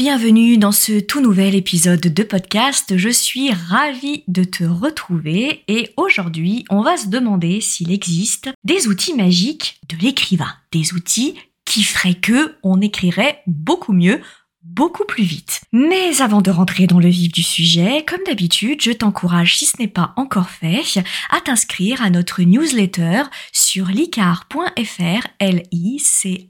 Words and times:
Bienvenue 0.00 0.56
dans 0.56 0.72
ce 0.72 0.98
tout 0.98 1.20
nouvel 1.20 1.54
épisode 1.54 2.00
de 2.00 2.22
podcast. 2.22 2.96
Je 2.96 3.10
suis 3.10 3.52
ravie 3.52 4.24
de 4.28 4.44
te 4.44 4.64
retrouver 4.64 5.62
et 5.68 5.92
aujourd'hui, 5.98 6.64
on 6.70 6.80
va 6.80 6.96
se 6.96 7.08
demander 7.08 7.60
s'il 7.60 7.92
existe 7.92 8.48
des 8.64 8.88
outils 8.88 9.12
magiques 9.12 9.78
de 9.90 9.98
l'écrivain, 9.98 10.54
des 10.72 10.94
outils 10.94 11.34
qui 11.66 11.82
feraient 11.82 12.14
que 12.14 12.56
on 12.62 12.80
écrirait 12.80 13.42
beaucoup 13.46 13.92
mieux, 13.92 14.22
beaucoup 14.62 15.04
plus 15.04 15.22
vite. 15.22 15.60
Mais 15.70 16.22
avant 16.22 16.40
de 16.40 16.50
rentrer 16.50 16.86
dans 16.86 16.98
le 16.98 17.10
vif 17.10 17.30
du 17.30 17.42
sujet, 17.42 18.02
comme 18.08 18.24
d'habitude, 18.24 18.80
je 18.80 18.92
t'encourage, 18.92 19.58
si 19.58 19.66
ce 19.66 19.76
n'est 19.78 19.86
pas 19.86 20.14
encore 20.16 20.48
fait, 20.48 20.82
à 21.28 21.42
t'inscrire 21.42 22.02
à 22.02 22.08
notre 22.08 22.40
newsletter 22.40 23.24
sur 23.52 23.88
licar.fr, 23.88 25.26
L-I-C-A-R-E-S.fr 25.40 26.40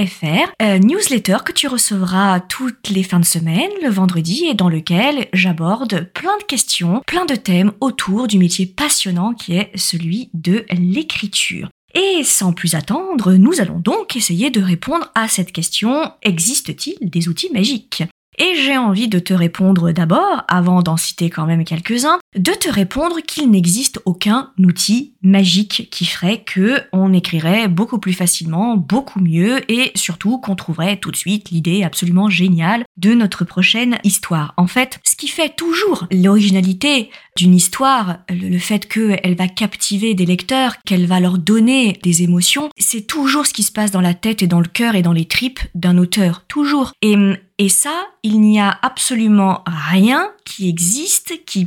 FR, 0.00 0.50
euh, 0.62 0.78
newsletter 0.78 1.38
que 1.44 1.52
tu 1.52 1.68
recevras 1.68 2.40
toutes 2.40 2.88
les 2.88 3.02
fins 3.02 3.20
de 3.20 3.26
semaine, 3.26 3.70
le 3.82 3.90
vendredi, 3.90 4.46
et 4.46 4.54
dans 4.54 4.70
lequel 4.70 5.28
j'aborde 5.34 6.10
plein 6.14 6.36
de 6.38 6.44
questions, 6.44 7.02
plein 7.06 7.26
de 7.26 7.34
thèmes 7.34 7.72
autour 7.80 8.26
du 8.26 8.38
métier 8.38 8.64
passionnant 8.64 9.34
qui 9.34 9.54
est 9.54 9.70
celui 9.76 10.30
de 10.32 10.64
l'écriture. 10.70 11.68
Et 11.94 12.24
sans 12.24 12.54
plus 12.54 12.74
attendre, 12.74 13.34
nous 13.34 13.60
allons 13.60 13.78
donc 13.78 14.16
essayer 14.16 14.48
de 14.48 14.62
répondre 14.62 15.10
à 15.14 15.28
cette 15.28 15.52
question, 15.52 16.10
existe-t-il 16.22 17.10
des 17.10 17.28
outils 17.28 17.52
magiques? 17.52 18.02
Et 18.38 18.54
j'ai 18.56 18.78
envie 18.78 19.08
de 19.08 19.18
te 19.18 19.34
répondre 19.34 19.92
d'abord, 19.92 20.42
avant 20.48 20.80
d'en 20.80 20.96
citer 20.96 21.28
quand 21.28 21.44
même 21.44 21.64
quelques-uns, 21.64 22.18
de 22.36 22.52
te 22.52 22.70
répondre 22.70 23.20
qu'il 23.20 23.50
n'existe 23.50 24.00
aucun 24.04 24.50
outil 24.58 25.14
magique 25.22 25.88
qui 25.90 26.04
ferait 26.04 26.42
que 26.42 26.80
on 26.92 27.12
écrirait 27.12 27.68
beaucoup 27.68 27.98
plus 27.98 28.12
facilement, 28.12 28.76
beaucoup 28.76 29.20
mieux 29.20 29.70
et 29.70 29.92
surtout 29.94 30.38
qu'on 30.38 30.56
trouverait 30.56 30.96
tout 30.96 31.10
de 31.10 31.16
suite 31.16 31.50
l'idée 31.50 31.82
absolument 31.82 32.28
géniale 32.28 32.84
de 32.96 33.14
notre 33.14 33.44
prochaine 33.44 33.98
histoire. 34.04 34.54
En 34.56 34.66
fait, 34.66 34.98
ce 35.04 35.16
qui 35.16 35.28
fait 35.28 35.54
toujours 35.54 36.06
l'originalité 36.10 37.10
d'une 37.36 37.54
histoire, 37.54 38.18
le 38.28 38.58
fait 38.58 38.86
qu'elle 38.88 39.36
va 39.36 39.48
captiver 39.48 40.14
des 40.14 40.26
lecteurs, 40.26 40.76
qu'elle 40.84 41.06
va 41.06 41.20
leur 41.20 41.38
donner 41.38 41.98
des 42.02 42.22
émotions, 42.22 42.68
c'est 42.78 43.06
toujours 43.06 43.46
ce 43.46 43.54
qui 43.54 43.62
se 43.62 43.72
passe 43.72 43.90
dans 43.90 44.00
la 44.00 44.14
tête 44.14 44.42
et 44.42 44.46
dans 44.46 44.60
le 44.60 44.68
cœur 44.68 44.94
et 44.94 45.02
dans 45.02 45.12
les 45.12 45.24
tripes 45.24 45.60
d'un 45.74 45.98
auteur. 45.98 46.44
Toujours. 46.48 46.92
Et, 47.02 47.16
et 47.58 47.68
ça, 47.68 48.06
il 48.22 48.40
n'y 48.40 48.60
a 48.60 48.78
absolument 48.82 49.62
rien 49.66 50.30
qui 50.44 50.68
existe 50.68 51.44
qui 51.46 51.64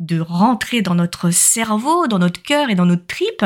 de 0.00 0.20
rentrer 0.20 0.82
dans 0.82 0.94
notre 0.94 1.30
cerveau, 1.30 2.06
dans 2.06 2.18
notre 2.18 2.42
cœur 2.42 2.70
et 2.70 2.74
dans 2.74 2.86
notre 2.86 3.06
tripes 3.06 3.44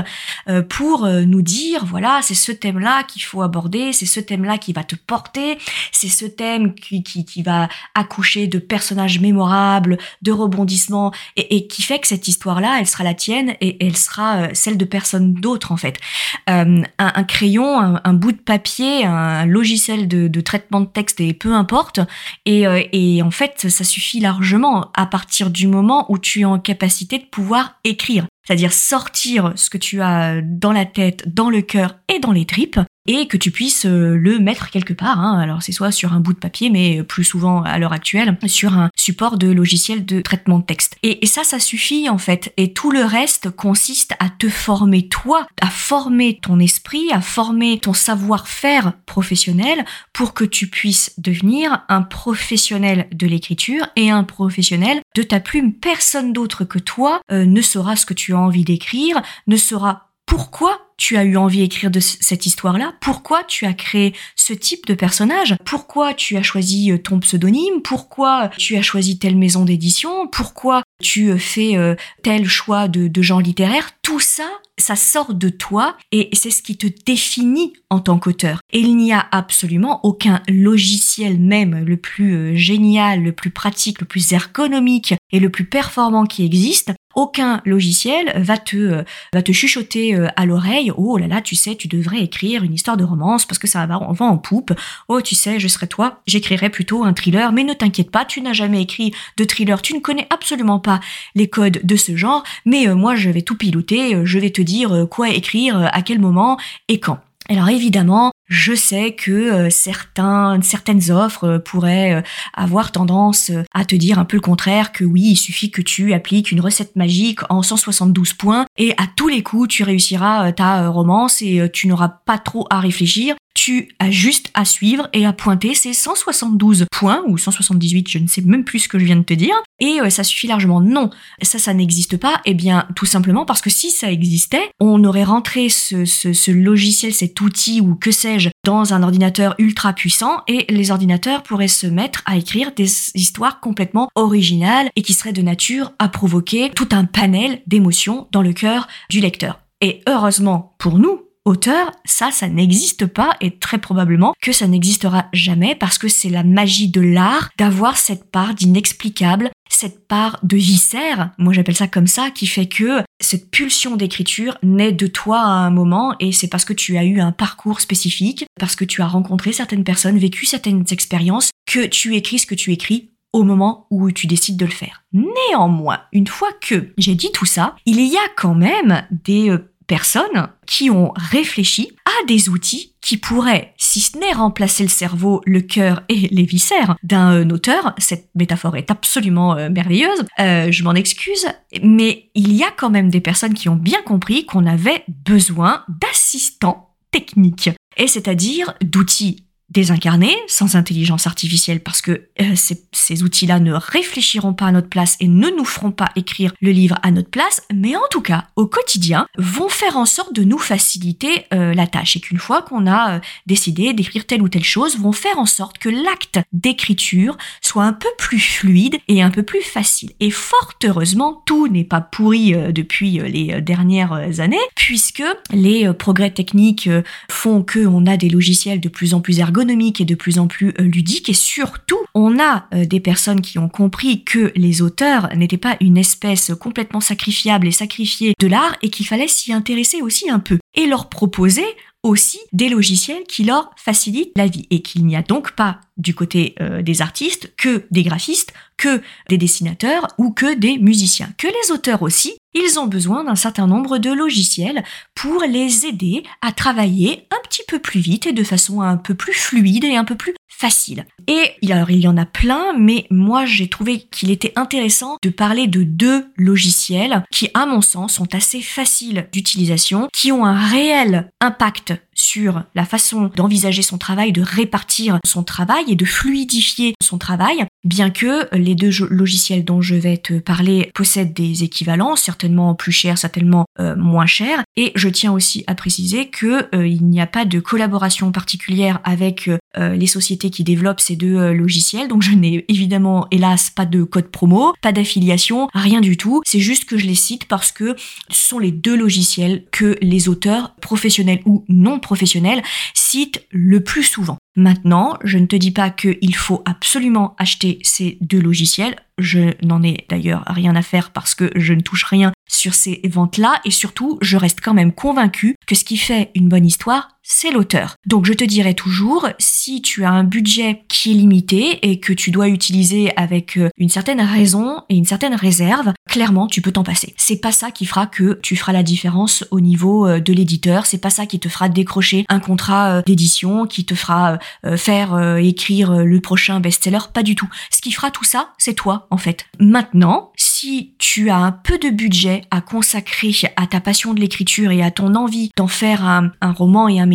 euh, 0.48 0.62
pour 0.62 1.04
euh, 1.04 1.22
nous 1.22 1.42
dire, 1.42 1.84
voilà, 1.84 2.20
c'est 2.22 2.34
ce 2.34 2.52
thème-là 2.52 3.02
qu'il 3.04 3.22
faut 3.22 3.42
aborder, 3.42 3.92
c'est 3.92 4.06
ce 4.06 4.20
thème-là 4.20 4.58
qui 4.58 4.72
va 4.72 4.84
te 4.84 4.94
porter, 4.94 5.58
c'est 5.92 6.08
ce 6.08 6.24
thème 6.24 6.74
qui, 6.74 7.02
qui, 7.02 7.42
va 7.42 7.68
accoucher 7.94 8.46
de 8.46 8.58
personnages 8.58 9.20
mémorables, 9.20 9.98
de 10.22 10.32
rebondissements 10.32 11.12
et, 11.36 11.66
qui 11.66 11.82
fait 11.82 11.98
que 11.98 12.06
cette 12.06 12.28
histoire-là, 12.28 12.78
elle 12.80 12.86
sera 12.86 13.04
la 13.04 13.14
tienne 13.14 13.54
et 13.60 13.84
elle 13.84 13.96
sera 13.96 14.36
euh, 14.36 14.48
celle 14.52 14.78
de 14.78 14.84
personne 14.84 15.34
d'autre 15.34 15.72
en 15.72 15.76
fait. 15.76 15.98
Un, 16.46 16.84
crayon, 17.25 17.98
un, 18.02 18.12
bout 18.14 18.32
de 18.32 18.38
papier, 18.38 19.04
un 19.04 19.46
logiciel 19.46 20.08
de, 20.08 20.41
traitement 20.41 20.80
de 20.80 20.86
texte 20.86 21.20
et 21.20 21.34
peu 21.34 21.52
importe. 21.52 22.00
Et, 22.44 22.64
et 22.92 23.22
en 23.22 23.30
fait, 23.30 23.69
ça 23.69 23.84
suffit 23.84 24.20
largement 24.20 24.91
à 24.94 25.06
partir 25.06 25.50
du 25.50 25.66
moment 25.66 26.10
où 26.10 26.19
es 26.37 26.44
en 26.44 26.59
capacité 26.59 27.19
de 27.19 27.25
pouvoir 27.25 27.78
écrire 27.84 28.26
c'est-à-dire 28.47 28.72
sortir 28.72 29.53
ce 29.56 29.70
que 29.70 29.78
tu 29.78 30.00
as 30.00 30.41
dans 30.41 30.72
la 30.72 30.84
tête, 30.84 31.34
dans 31.34 31.50
le 31.50 31.62
cœur 31.62 31.97
et 32.09 32.20
dans 32.20 32.31
les 32.31 32.44
tripes, 32.47 32.78
et 33.06 33.27
que 33.28 33.37
tu 33.37 33.50
puisses 33.50 33.87
euh, 33.87 34.17
le 34.17 34.39
mettre 34.39 34.71
quelque 34.71 34.93
part. 34.93 35.21
Hein. 35.21 35.39
Alors 35.39 35.62
c'est 35.62 35.72
soit 35.72 35.93
sur 35.93 36.12
un 36.12 36.21
bout 36.21 36.33
de 36.33 36.39
papier, 36.39 36.71
mais 36.71 37.03
plus 37.03 37.25
souvent 37.25 37.62
à 37.62 37.78
l'heure 37.78 37.93
actuelle, 37.93 38.37
sur 38.47 38.75
un 38.75 38.91
support 38.97 39.39
de 39.39 39.49
logiciel 39.49 40.05
de 40.05 40.21
traitement 40.21 40.59
de 40.59 40.65
texte. 40.65 40.97
Et, 41.03 41.27
ça, 41.27 41.44
ça 41.44 41.59
suffit 41.59 42.09
en 42.09 42.19
fait. 42.19 42.53
Et 42.56 42.72
tout 42.72 42.91
le 42.91 43.05
reste 43.05 43.50
consiste 43.50 44.15
à 44.19 44.31
te 44.31 44.49
former 44.49 45.09
toi, 45.09 45.47
à 45.61 45.69
former 45.69 46.39
ton 46.41 46.59
esprit, 46.59 47.11
à 47.12 47.21
former 47.21 47.78
ton 47.78 47.93
savoir-faire 47.93 48.93
professionnel 49.06 49.84
pour 50.12 50.34
que 50.34 50.44
tu 50.44 50.69
puisses 50.69 51.12
devenir 51.19 51.84
un 51.88 52.03
professionnel 52.03 53.09
de 53.12 53.27
l'écriture 53.27 53.87
et 53.97 54.11
un 54.11 54.25
professionnel 54.25 55.00
de 55.15 55.23
ta 55.23 55.41
plume. 55.41 55.73
Personne 55.73 56.33
d'autre 56.33 56.65
que 56.65 56.78
toi 56.78 57.21
euh, 57.31 57.44
ne 57.44 57.61
saura 57.61 57.97
ce 57.97 58.06
que 58.06 58.15
tu 58.15 58.34
as 58.34 58.38
envie 58.38 58.65
d'écrire, 58.65 59.21
ne 59.47 59.56
saura 59.56 60.11
pourquoi 60.27 60.85
tu 60.96 61.16
as 61.16 61.24
eu 61.24 61.36
envie 61.36 61.58
d'écrire 61.58 61.90
de 61.90 62.00
cette 62.00 62.46
histoire-là? 62.46 62.94
Pourquoi 63.00 63.44
tu 63.44 63.66
as 63.66 63.74
créé 63.74 64.14
ce 64.34 64.52
type 64.52 64.86
de 64.86 64.94
personnage? 64.94 65.56
Pourquoi 65.64 66.14
tu 66.14 66.36
as 66.36 66.42
choisi 66.42 66.90
euh, 66.90 66.98
ton 66.98 67.20
pseudonyme? 67.20 67.82
Pourquoi 67.82 68.50
tu 68.56 68.76
as 68.76 68.82
choisi 68.82 69.18
telle 69.18 69.36
maison 69.36 69.64
d'édition? 69.64 70.26
Pourquoi 70.28 70.82
tu 71.02 71.30
euh, 71.30 71.38
fais 71.38 71.76
euh, 71.76 71.94
tel 72.22 72.48
choix 72.48 72.88
de, 72.88 73.08
de 73.08 73.22
genre 73.22 73.40
littéraire? 73.40 73.90
Tout 74.02 74.20
ça, 74.20 74.48
ça 74.78 74.96
sort 74.96 75.34
de 75.34 75.48
toi 75.48 75.96
et 76.12 76.28
c'est 76.32 76.50
ce 76.50 76.62
qui 76.62 76.76
te 76.76 76.86
définit 77.04 77.72
en 77.90 78.00
tant 78.00 78.18
qu'auteur. 78.18 78.60
Et 78.72 78.80
il 78.80 78.96
n'y 78.96 79.12
a 79.12 79.26
absolument 79.32 80.00
aucun 80.04 80.42
logiciel 80.48 81.38
même 81.38 81.84
le 81.84 81.96
plus 81.96 82.56
génial, 82.56 83.22
le 83.22 83.32
plus 83.32 83.50
pratique, 83.50 84.00
le 84.00 84.06
plus 84.06 84.32
ergonomique 84.32 85.14
et 85.32 85.40
le 85.40 85.50
plus 85.50 85.64
performant 85.64 86.24
qui 86.24 86.44
existe 86.44 86.92
aucun 87.16 87.60
logiciel 87.65 88.32
va 88.37 88.59
te 88.59 89.04
va 89.32 89.43
te 89.43 89.53
chuchoter 89.53 90.16
à 90.37 90.47
l'oreille 90.47 90.93
oh 90.97 91.16
là 91.16 91.27
là, 91.27 91.41
tu 91.41 91.56
sais, 91.56 91.75
tu 91.75 91.88
devrais 91.88 92.21
écrire 92.21 92.62
une 92.62 92.75
histoire 92.75 92.97
de 92.97 93.04
romance 93.04 93.47
parce 93.47 93.59
que 93.59 93.66
ça 93.66 93.84
va 93.87 93.99
en 93.99 94.16
en 94.19 94.38
poupe. 94.38 94.72
Oh, 95.09 95.21
tu 95.21 95.34
sais, 95.34 95.60
je 95.60 95.69
serais 95.69 95.87
toi, 95.87 96.21
j'écrirais 96.26 96.71
plutôt 96.71 97.05
un 97.05 97.12
thriller, 97.12 97.53
mais 97.53 97.65
ne 97.65 97.72
t'inquiète 97.72 98.10
pas, 98.10 98.25
tu 98.25 98.41
n'as 98.41 98.53
jamais 98.53 98.82
écrit 98.82 99.12
de 99.37 99.44
thriller, 99.44 99.82
tu 99.82 99.94
ne 99.94 100.00
connais 100.00 100.26
absolument 100.31 100.78
pas 100.78 101.00
les 101.34 101.49
codes 101.49 101.81
de 101.82 101.97
ce 101.97 102.16
genre, 102.16 102.43
mais 102.65 102.88
euh, 102.88 102.94
moi 102.94 103.15
je 103.15 103.31
vais 103.31 103.43
tout 103.43 103.56
piloter, 103.56 104.15
euh, 104.15 104.25
je 104.25 104.38
vais 104.38 104.50
te 104.50 104.62
dire 104.62 104.93
euh, 104.93 105.06
quoi 105.06 105.31
écrire, 105.31 105.91
à 105.93 106.03
quel 106.03 106.19
moment 106.19 106.59
et 106.88 107.00
quand. 107.00 107.19
Alors 107.49 107.69
évidemment, 107.69 108.32
je 108.46 108.74
sais 108.74 109.12
que 109.12 109.32
euh, 109.32 109.70
certains, 109.70 110.60
certaines 110.62 111.10
offres 111.10 111.44
euh, 111.44 111.58
pourraient 111.58 112.14
euh, 112.14 112.22
avoir 112.54 112.92
tendance 112.92 113.50
à 113.74 113.84
te 113.84 113.96
dire 113.96 114.18
un 114.18 114.24
peu 114.24 114.36
le 114.36 114.40
contraire, 114.40 114.92
que 114.92 115.04
oui, 115.04 115.22
il 115.22 115.36
suffit 115.36 115.70
que 115.70 115.82
tu 115.82 116.12
appliques 116.12 116.52
une 116.52 116.60
recette 116.60 116.94
magique 116.96 117.40
en 117.50 117.62
172 117.62 118.34
points 118.34 118.66
et 118.76 118.92
à 118.98 119.06
tous 119.16 119.28
les 119.28 119.42
coups 119.42 119.68
tu 119.68 119.82
réussiras 119.82 120.52
ta 120.52 120.88
romance 120.88 121.42
et 121.42 121.68
tu 121.72 121.88
n'auras 121.88 122.08
pas 122.08 122.38
trop 122.38 122.66
à 122.70 122.80
réfléchir 122.80 123.34
tu 123.56 123.89
as 123.99 124.11
juste 124.11 124.50
à 124.53 124.67
suivre 124.67 125.09
et 125.15 125.25
à 125.25 125.33
pointer 125.33 125.75
ces 125.75 125.94
172 125.94 126.84
points, 126.93 127.22
ou 127.27 127.39
178, 127.39 128.09
je 128.09 128.19
ne 128.19 128.28
sais 128.28 128.43
même 128.43 128.65
plus 128.65 128.81
ce 128.81 128.89
que 128.89 128.99
je 128.99 129.05
viens 129.06 129.17
de 129.17 129.22
te 129.22 129.33
dire, 129.33 129.55
et 129.81 129.99
euh, 130.00 130.11
ça 130.11 130.25
suffit 130.25 130.47
largement. 130.47 130.83
Non, 130.83 131.09
ça, 131.41 131.59
ça 131.59 131.72
n'existe 131.72 132.19
pas, 132.19 132.43
eh 132.44 132.53
bien 132.53 132.87
tout 132.94 133.06
simplement 133.06 133.47
parce 133.47 133.62
que 133.62 133.71
si 133.71 133.91
ça 133.91 134.12
existait, 134.12 134.71
on 134.78 135.03
aurait 135.05 135.25
rentré 135.25 135.71
ce, 135.71 136.05
ce, 136.05 136.34
ce 136.34 136.50
logiciel, 136.50 137.15
cet 137.15 137.41
outil, 137.41 137.81
ou 137.81 137.94
que 137.94 138.11
sais-je, 138.11 138.50
dans 138.65 138.93
un 138.93 139.03
ordinateur 139.03 139.55
ultra 139.59 139.94
puissant, 139.94 140.43
et 140.49 140.67
les 140.69 140.91
ordinateurs 140.91 141.43
pourraient 141.43 141.67
se 141.67 141.87
mettre 141.87 142.23
à 142.26 142.37
écrire 142.37 142.73
des 142.76 142.91
histoires 143.14 143.61
complètement 143.61 144.11
originales 144.14 144.91
et 144.97 145.02
qui 145.02 145.14
seraient 145.14 145.32
de 145.32 145.43
nature 145.43 145.93
à 145.99 146.09
provoquer 146.09 146.70
tout 146.70 146.88
un 146.93 147.06
panel 147.06 147.62
d'émotions 147.67 148.29
dans 148.32 148.43
le 148.43 148.52
cœur 148.52 148.87
du 149.09 149.20
lecteur. 149.20 149.61
Et 149.81 150.02
heureusement 150.06 150.75
pour 150.79 150.99
nous, 150.99 151.25
auteur, 151.46 151.93
ça, 152.04 152.31
ça 152.31 152.48
n'existe 152.48 153.06
pas 153.06 153.37
et 153.40 153.52
très 153.52 153.78
probablement 153.78 154.34
que 154.43 154.52
ça 154.52 154.66
n'existera 154.66 155.26
jamais 155.32 155.75
parce 155.75 155.96
que 155.96 156.08
c'est 156.08 156.28
la 156.28 156.44
magie 156.44 156.88
de 156.88 157.00
l'art 157.00 157.50
d'avoir 157.56 157.96
cette 157.96 158.31
part 158.31 158.54
d'inexplicable, 158.54 159.50
cette 159.70 160.06
part 160.06 160.38
de 160.43 160.56
viscère, 160.56 161.31
moi 161.38 161.52
j'appelle 161.52 161.76
ça 161.76 161.87
comme 161.87 162.06
ça, 162.06 162.31
qui 162.31 162.46
fait 162.46 162.66
que 162.66 163.02
cette 163.20 163.50
pulsion 163.50 163.96
d'écriture 163.96 164.58
naît 164.62 164.93
de 164.93 165.06
toi 165.06 165.40
à 165.40 165.48
un 165.48 165.70
moment 165.70 166.16
et 166.20 166.32
c'est 166.32 166.48
parce 166.48 166.64
que 166.64 166.72
tu 166.72 166.98
as 166.98 167.04
eu 167.04 167.20
un 167.20 167.32
parcours 167.32 167.81
spécifique, 167.81 168.44
parce 168.58 168.76
que 168.76 168.84
tu 168.84 169.00
as 169.00 169.06
rencontré 169.06 169.52
certaines 169.52 169.84
personnes, 169.84 170.19
vécu 170.19 170.46
certaines 170.46 170.84
expériences, 170.90 171.50
que 171.66 171.87
tu 171.87 172.16
écris 172.16 172.40
ce 172.40 172.46
que 172.46 172.54
tu 172.54 172.72
écris 172.72 173.10
au 173.32 173.42
moment 173.42 173.87
où 173.90 174.10
tu 174.10 174.26
décides 174.26 174.56
de 174.56 174.64
le 174.64 174.70
faire. 174.70 175.04
Néanmoins, 175.12 176.00
une 176.12 176.26
fois 176.26 176.49
que 176.60 176.92
j'ai 176.96 177.14
dit 177.14 177.31
tout 177.32 177.44
ça, 177.44 177.76
il 177.84 178.00
y 178.00 178.16
a 178.16 178.28
quand 178.37 178.54
même 178.54 179.06
des 179.10 179.50
euh, 179.50 179.70
personnes 179.87 180.49
qui 180.67 180.91
ont 180.91 181.12
réfléchi 181.17 181.91
à 182.05 182.27
des 182.27 182.49
outils 182.49 182.94
qui 183.00 183.17
pourraient, 183.17 183.73
si 183.77 184.00
ce 184.00 184.19
n'est 184.19 184.33
remplacer 184.33 184.83
le 184.83 184.88
cerveau, 184.88 185.41
le 185.47 185.61
cœur 185.61 186.03
et 186.09 186.29
les 186.29 186.44
viscères 186.44 186.97
d'un 187.03 187.49
auteur, 187.50 187.94
cette 187.99 188.29
métaphore 188.35 188.77
est 188.77 188.91
absolument 188.91 189.56
euh, 189.56 189.69
merveilleuse, 189.71 190.25
euh, 190.41 190.73
je 190.73 190.83
m'en 190.83 190.94
excuse, 190.94 191.47
mais 191.83 192.31
il 192.35 192.53
y 192.53 192.65
a 192.65 192.71
quand 192.77 192.91
même 192.91 193.11
des 193.11 193.21
personnes 193.21 193.55
qui 193.55 193.69
ont 193.69 193.77
bien 193.77 194.03
compris 194.03 194.44
qu'on 194.44 194.67
avait 194.67 195.05
besoin 195.25 195.85
d'assistants 195.88 196.94
techniques, 197.12 197.71
et 197.97 198.09
c'est-à-dire 198.09 198.75
d'outils 198.83 199.47
désincarnés, 199.70 200.36
sans 200.46 200.76
intelligence 200.76 201.26
artificielle, 201.26 201.80
parce 201.80 202.00
que 202.00 202.28
euh, 202.40 202.54
ces, 202.92 203.22
outils-là 203.22 203.58
ne 203.58 203.72
réfléchiront 203.72 204.54
pas 204.54 204.66
à 204.66 204.72
notre 204.72 204.88
place 204.88 205.16
et 205.18 205.26
ne 205.26 205.48
nous 205.50 205.64
feront 205.64 205.90
pas 205.90 206.10
écrire 206.14 206.52
le 206.60 206.70
livre 206.70 206.96
à 207.02 207.10
notre 207.10 207.30
place, 207.30 207.62
mais 207.74 207.96
en 207.96 208.06
tout 208.10 208.20
cas, 208.20 208.46
au 208.54 208.66
quotidien, 208.66 209.26
vont 209.36 209.68
faire 209.68 209.96
en 209.96 210.06
sorte 210.06 210.32
de 210.32 210.44
nous 210.44 210.58
faciliter 210.58 211.46
euh, 211.52 211.74
la 211.74 211.86
tâche. 211.86 212.16
Et 212.16 212.20
qu'une 212.20 212.38
fois 212.38 212.62
qu'on 212.62 212.86
a 212.86 213.16
euh, 213.16 213.20
décidé 213.46 213.92
d'écrire 213.92 214.26
telle 214.26 214.42
ou 214.42 214.48
telle 214.48 214.64
chose, 214.64 214.98
vont 214.98 215.12
faire 215.12 215.38
en 215.38 215.46
sorte 215.46 215.78
que 215.78 215.88
l'acte 215.88 216.38
d'écriture 216.52 217.36
soit 217.60 217.84
un 217.84 217.92
peu 217.92 218.08
plus 218.18 218.40
fluide 218.40 218.96
et 219.08 219.22
un 219.22 219.30
peu 219.30 219.42
plus 219.42 219.62
facile. 219.62 220.12
Et 220.20 220.30
fort 220.30 220.74
heureusement, 220.84 221.42
tout 221.46 221.66
n'est 221.68 221.84
pas 221.84 222.00
pourri 222.00 222.54
depuis 222.72 223.18
les 223.18 223.60
dernières 223.60 224.40
années, 224.40 224.56
puisque 224.74 225.24
les 225.50 225.92
progrès 225.94 226.30
techniques 226.30 226.88
font 227.30 227.64
qu'on 227.64 228.06
a 228.06 228.16
des 228.16 228.28
logiciels 228.28 228.80
de 228.80 228.88
plus 228.88 229.14
en 229.14 229.20
plus 229.20 229.40
ergonomiques 229.40 229.56
et 229.61 230.05
de 230.05 230.14
plus 230.14 230.38
en 230.38 230.47
plus 230.47 230.75
euh, 230.79 230.82
ludique 230.82 231.29
et 231.29 231.35
surtout 231.35 231.99
on 232.14 232.38
a 232.38 232.67
euh, 232.75 232.85
des 232.85 233.00
personnes 233.00 233.41
qui 233.41 233.58
ont 233.58 233.69
compris 233.69 234.23
que 234.25 234.53
les 234.55 234.82
auteurs 234.82 235.29
n'étaient 235.35 235.56
pas 235.56 235.76
une 235.81 235.97
espèce 235.97 236.53
complètement 236.61 237.00
sacrifiable 237.00 237.67
et 237.67 237.73
sacrifiée 237.73 238.35
de 238.38 238.47
l'art 238.47 238.76
et 238.82 238.91
qu'il 238.91 239.06
fallait 239.06 239.29
s'y 239.29 239.53
intéresser 239.53 240.03
aussi 240.03 240.29
un 240.31 240.41
peu 240.41 240.58
et 240.75 240.87
leur 240.87 241.08
proposer 241.08 241.64
aussi 242.03 242.38
des 242.53 242.69
logiciels 242.69 243.25
qui 243.25 243.44
leur 243.44 243.70
facilitent 243.76 244.32
la 244.37 244.47
vie 244.47 244.67
et 244.70 244.81
qu'il 244.81 245.05
n'y 245.06 245.17
a 245.17 245.23
donc 245.23 245.53
pas 245.53 245.81
du 245.97 246.14
côté 246.14 246.55
euh, 246.61 246.82
des 246.82 247.02
artistes 247.02 247.52
que 247.56 247.85
des 247.91 248.02
graphistes, 248.02 248.52
que 248.76 249.02
des 249.28 249.38
dessinateurs 249.38 250.08
ou 250.19 250.32
que 250.32 250.55
des 250.55 250.78
musiciens, 250.78 251.32
que 251.38 251.46
les 251.46 251.73
auteurs 251.73 252.02
aussi, 252.02 252.34
ils 252.55 252.78
ont 252.78 252.87
besoin 252.87 253.25
d'un 253.25 253.34
certain 253.34 253.67
nombre 253.67 253.99
de 253.99 254.11
logiciels 254.11 254.82
pour 255.14 255.43
les 255.43 255.87
aider 255.87 256.23
à 256.40 256.52
travailler 256.52 257.26
un 257.31 257.43
petit 257.49 257.62
peu 257.69 257.78
plus 257.78 258.00
vite 258.00 258.26
et 258.26 258.32
de 258.32 258.44
façon 258.44 258.81
un 258.81 258.96
peu 258.96 259.14
plus 259.14 259.34
fluide 259.34 259.84
et 259.84 259.96
un 259.96 260.05
peu 260.05 260.14
plus 260.14 260.34
facile. 260.49 261.05
Et 261.26 261.52
alors 261.70 261.90
il 261.90 262.00
y 262.00 262.08
en 262.08 262.17
a 262.17 262.25
plein, 262.25 262.73
mais 262.78 263.06
moi 263.11 263.44
j'ai 263.44 263.69
trouvé 263.69 264.00
qu'il 264.00 264.31
était 264.31 264.52
intéressant 264.56 265.17
de 265.23 265.28
parler 265.28 265.67
de 265.67 265.82
deux 265.82 266.26
logiciels 266.37 267.25
qui, 267.31 267.50
à 267.52 267.67
mon 267.67 267.82
sens, 267.82 268.14
sont 268.14 268.34
assez 268.34 268.62
faciles 268.62 269.28
d'utilisation, 269.32 270.08
qui 270.12 270.32
ont 270.32 270.46
un 270.46 270.58
réel 270.58 271.31
impact 271.40 271.94
sur 272.14 272.62
la 272.75 272.87
façon 272.87 273.31
d'envisager 273.37 273.82
son 273.82 273.99
travail, 273.99 274.32
de 274.32 274.40
répartir 274.40 275.19
son 275.26 275.43
travail 275.43 275.84
et 275.88 275.96
de 275.96 276.06
fluidifier 276.06 276.94
son 277.02 277.19
travail, 277.19 277.67
bien 277.87 278.11
que 278.11 278.55
les 278.55 278.75
deux 278.75 278.91
logiciels 279.09 279.65
dont 279.65 279.81
je 279.81 279.94
vais 279.94 280.17
te 280.17 280.38
parler 280.38 280.91
possèdent 280.94 281.33
des 281.33 281.65
équivalents, 281.65 282.17
certainement 282.17 282.75
plus 282.75 282.93
chers, 282.93 283.19
certainement 283.19 283.65
euh, 283.81 283.97
moins 283.97 284.27
chers. 284.27 284.62
Et 284.77 284.93
je 284.94 285.09
tiens 285.09 285.33
aussi 285.33 285.65
à 285.67 285.75
préciser 285.75 286.29
que 286.29 286.75
euh, 286.75 286.87
il 286.87 287.06
n'y 287.06 287.21
a 287.21 287.27
pas 287.27 287.44
de 287.44 287.61
collaboration 287.61 288.33
particulière 288.33 289.00
avec 289.05 289.49
euh, 289.49 289.94
les 289.94 290.06
sociétés 290.06 290.50
qui 290.50 290.65
développent 290.65 291.00
ces 291.00 291.17
deux 291.17 291.53
logiciels, 291.53 292.09
donc 292.09 292.23
je 292.23 292.33
n'ai 292.33 292.65
évidemment 292.69 293.27
hélas 293.31 293.71
pas 293.71 293.87
de 293.87 294.03
code 294.03 294.29
promo, 294.29 294.75
pas 294.83 294.93
d'affiliation, 294.93 295.69
rien 295.75 296.00
du 296.00 296.17
tout. 296.17 296.43
C'est 296.44 296.61
juste 296.61 296.85
que 296.87 296.99
je 296.99 297.06
les 297.06 297.15
cite 297.15 297.47
parce 297.47 297.73
que 297.73 297.94
ce 298.31 298.49
sont 298.49 298.59
les 298.59 298.73
deux 298.73 298.97
logiciels 298.97 299.65
que 299.71 299.97
les 300.00 300.29
auteurs 300.29 300.75
professionnels 300.81 301.41
ou 301.44 301.65
non 301.69 301.99
professionnels 302.00 302.62
citent 302.94 303.47
le 303.50 303.83
plus 303.83 304.03
souvent. 304.03 304.38
Maintenant, 304.56 305.19
je 305.23 305.37
ne 305.37 305.47
te 305.47 305.55
dis 305.55 305.70
pas 305.70 305.91
qu'il 305.91 306.35
faut 306.35 306.62
absolument 306.64 307.37
acheter 307.38 307.79
ces 307.82 308.17
deux 308.23 308.41
logiciels. 308.41 308.97
Je 309.19 309.55
n'en 309.64 309.82
ai 309.82 310.06
d'ailleurs 310.08 310.44
rien 310.47 310.75
à 310.75 310.82
faire 310.82 311.11
parce 311.11 311.35
que 311.35 311.50
je 311.55 311.75
ne 311.75 311.82
touche 311.82 312.05
rien 312.05 312.32
sur 312.49 312.75
ces 312.75 313.00
ventes-là 313.05 313.61
et 313.67 313.70
surtout, 313.70 314.19
je 314.23 314.37
reste 314.37 314.61
quand 314.62 314.75
même 314.75 314.93
convaincu 314.93 315.56
que 315.67 315.75
ce 315.75 315.85
qui 315.85 315.99
fait 315.99 316.31
une 316.35 316.49
bonne 316.49 316.67
histoire, 316.67 317.15
c'est 317.28 317.50
l'auteur. 317.50 317.96
Donc 318.06 318.25
je 318.25 318.32
te 318.32 318.44
dirais 318.44 318.75
toujours, 318.75 319.28
si 319.38 319.82
tu 319.82 320.05
as 320.05 320.11
un 320.11 320.23
budget 320.23 320.84
qui 320.88 321.11
est 321.11 321.14
limité 321.14 321.90
et 321.90 321.99
que 321.99 322.12
tu 322.12 322.31
dois 322.31 322.49
utiliser 322.49 323.12
avec 323.17 323.56
euh, 323.56 323.69
une 323.78 323.88
certaine 323.88 324.20
raison 324.20 324.82
et 324.88 324.96
une 324.96 325.05
certaine 325.05 325.34
réserve, 325.34 325.93
clairement 326.08 326.46
tu 326.46 326.62
peux 326.62 326.70
t'en 326.70 326.84
passer. 326.84 327.14
C'est 327.17 327.40
pas 327.40 327.50
ça 327.50 327.73
qui 327.73 327.84
fera 327.84 328.06
que 328.06 328.38
tu 328.43 328.55
feras 328.55 328.73
la 328.73 328.84
différence 328.84 329.44
au 329.50 329.58
niveau 329.58 330.06
euh, 330.06 330.20
de 330.20 330.32
l'éditeur, 330.32 330.87
c'est 330.87 330.99
pas 330.99 331.11
ça 331.11 331.26
qui 331.26 331.40
te 331.40 331.49
fera 331.49 331.69
décrocher 331.69 332.25
un 332.28 332.38
contrat 332.38 332.99
euh, 332.99 333.02
d'édition, 333.05 333.67
qui 333.67 333.84
te 333.84 333.94
fera 333.94 334.38
faire 334.76 335.37
écrire 335.38 336.05
le 336.05 336.20
prochain 336.20 336.61
best-seller, 336.61 336.99
pas 337.12 337.23
du 337.23 337.34
tout. 337.34 337.49
Ce 337.70 337.81
qui 337.81 337.93
fera 337.93 338.11
tout 338.11 338.25
ça, 338.25 338.52
c'est 338.58 338.75
toi 338.75 339.06
en 339.11 339.17
fait. 339.17 339.46
Maintenant, 339.58 340.32
si 340.37 340.94
tu 340.99 341.31
as 341.31 341.37
un 341.37 341.52
peu 341.52 341.78
de 341.78 341.90
budget 341.90 342.43
à 342.50 342.61
consacrer 342.61 343.32
à 343.56 343.67
ta 343.67 343.81
passion 343.81 344.14
de 344.14 344.20
l'écriture 344.20 344.70
et 344.70 344.82
à 344.82 344.90
ton 344.90 345.14
envie 345.14 345.50
d'en 345.56 345.69
faire 345.69 346.05
un, 346.05 346.31
un 346.40 346.52
roman 346.52 346.88
et 346.88 347.00
un 347.00 347.06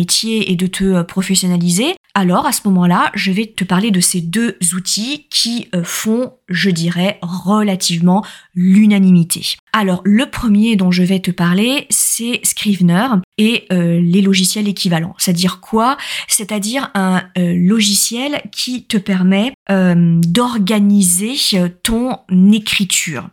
et 0.50 0.56
de 0.56 0.66
te 0.66 0.84
euh, 0.84 1.04
professionnaliser, 1.04 1.94
alors 2.14 2.46
à 2.46 2.52
ce 2.52 2.60
moment-là, 2.66 3.10
je 3.14 3.32
vais 3.32 3.46
te 3.46 3.64
parler 3.64 3.90
de 3.90 4.00
ces 4.00 4.20
deux 4.20 4.56
outils 4.74 5.26
qui 5.30 5.68
euh, 5.74 5.82
font, 5.84 6.32
je 6.48 6.70
dirais, 6.70 7.18
relativement 7.22 8.24
l'unanimité. 8.54 9.54
Alors 9.72 10.02
le 10.04 10.26
premier 10.26 10.76
dont 10.76 10.90
je 10.90 11.02
vais 11.02 11.20
te 11.20 11.30
parler, 11.30 11.86
c'est 11.90 12.40
Scrivener 12.42 13.08
et 13.38 13.64
euh, 13.72 14.00
les 14.00 14.20
logiciels 14.20 14.68
équivalents. 14.68 15.14
C'est-à-dire 15.18 15.60
quoi? 15.60 15.96
C'est-à-dire 16.28 16.90
un 16.94 17.22
logiciel 17.36 18.42
qui 18.52 18.84
te 18.84 18.96
permet 18.96 19.52
d'organiser 19.68 21.34
ton 21.82 22.18
écriture. 22.52 23.28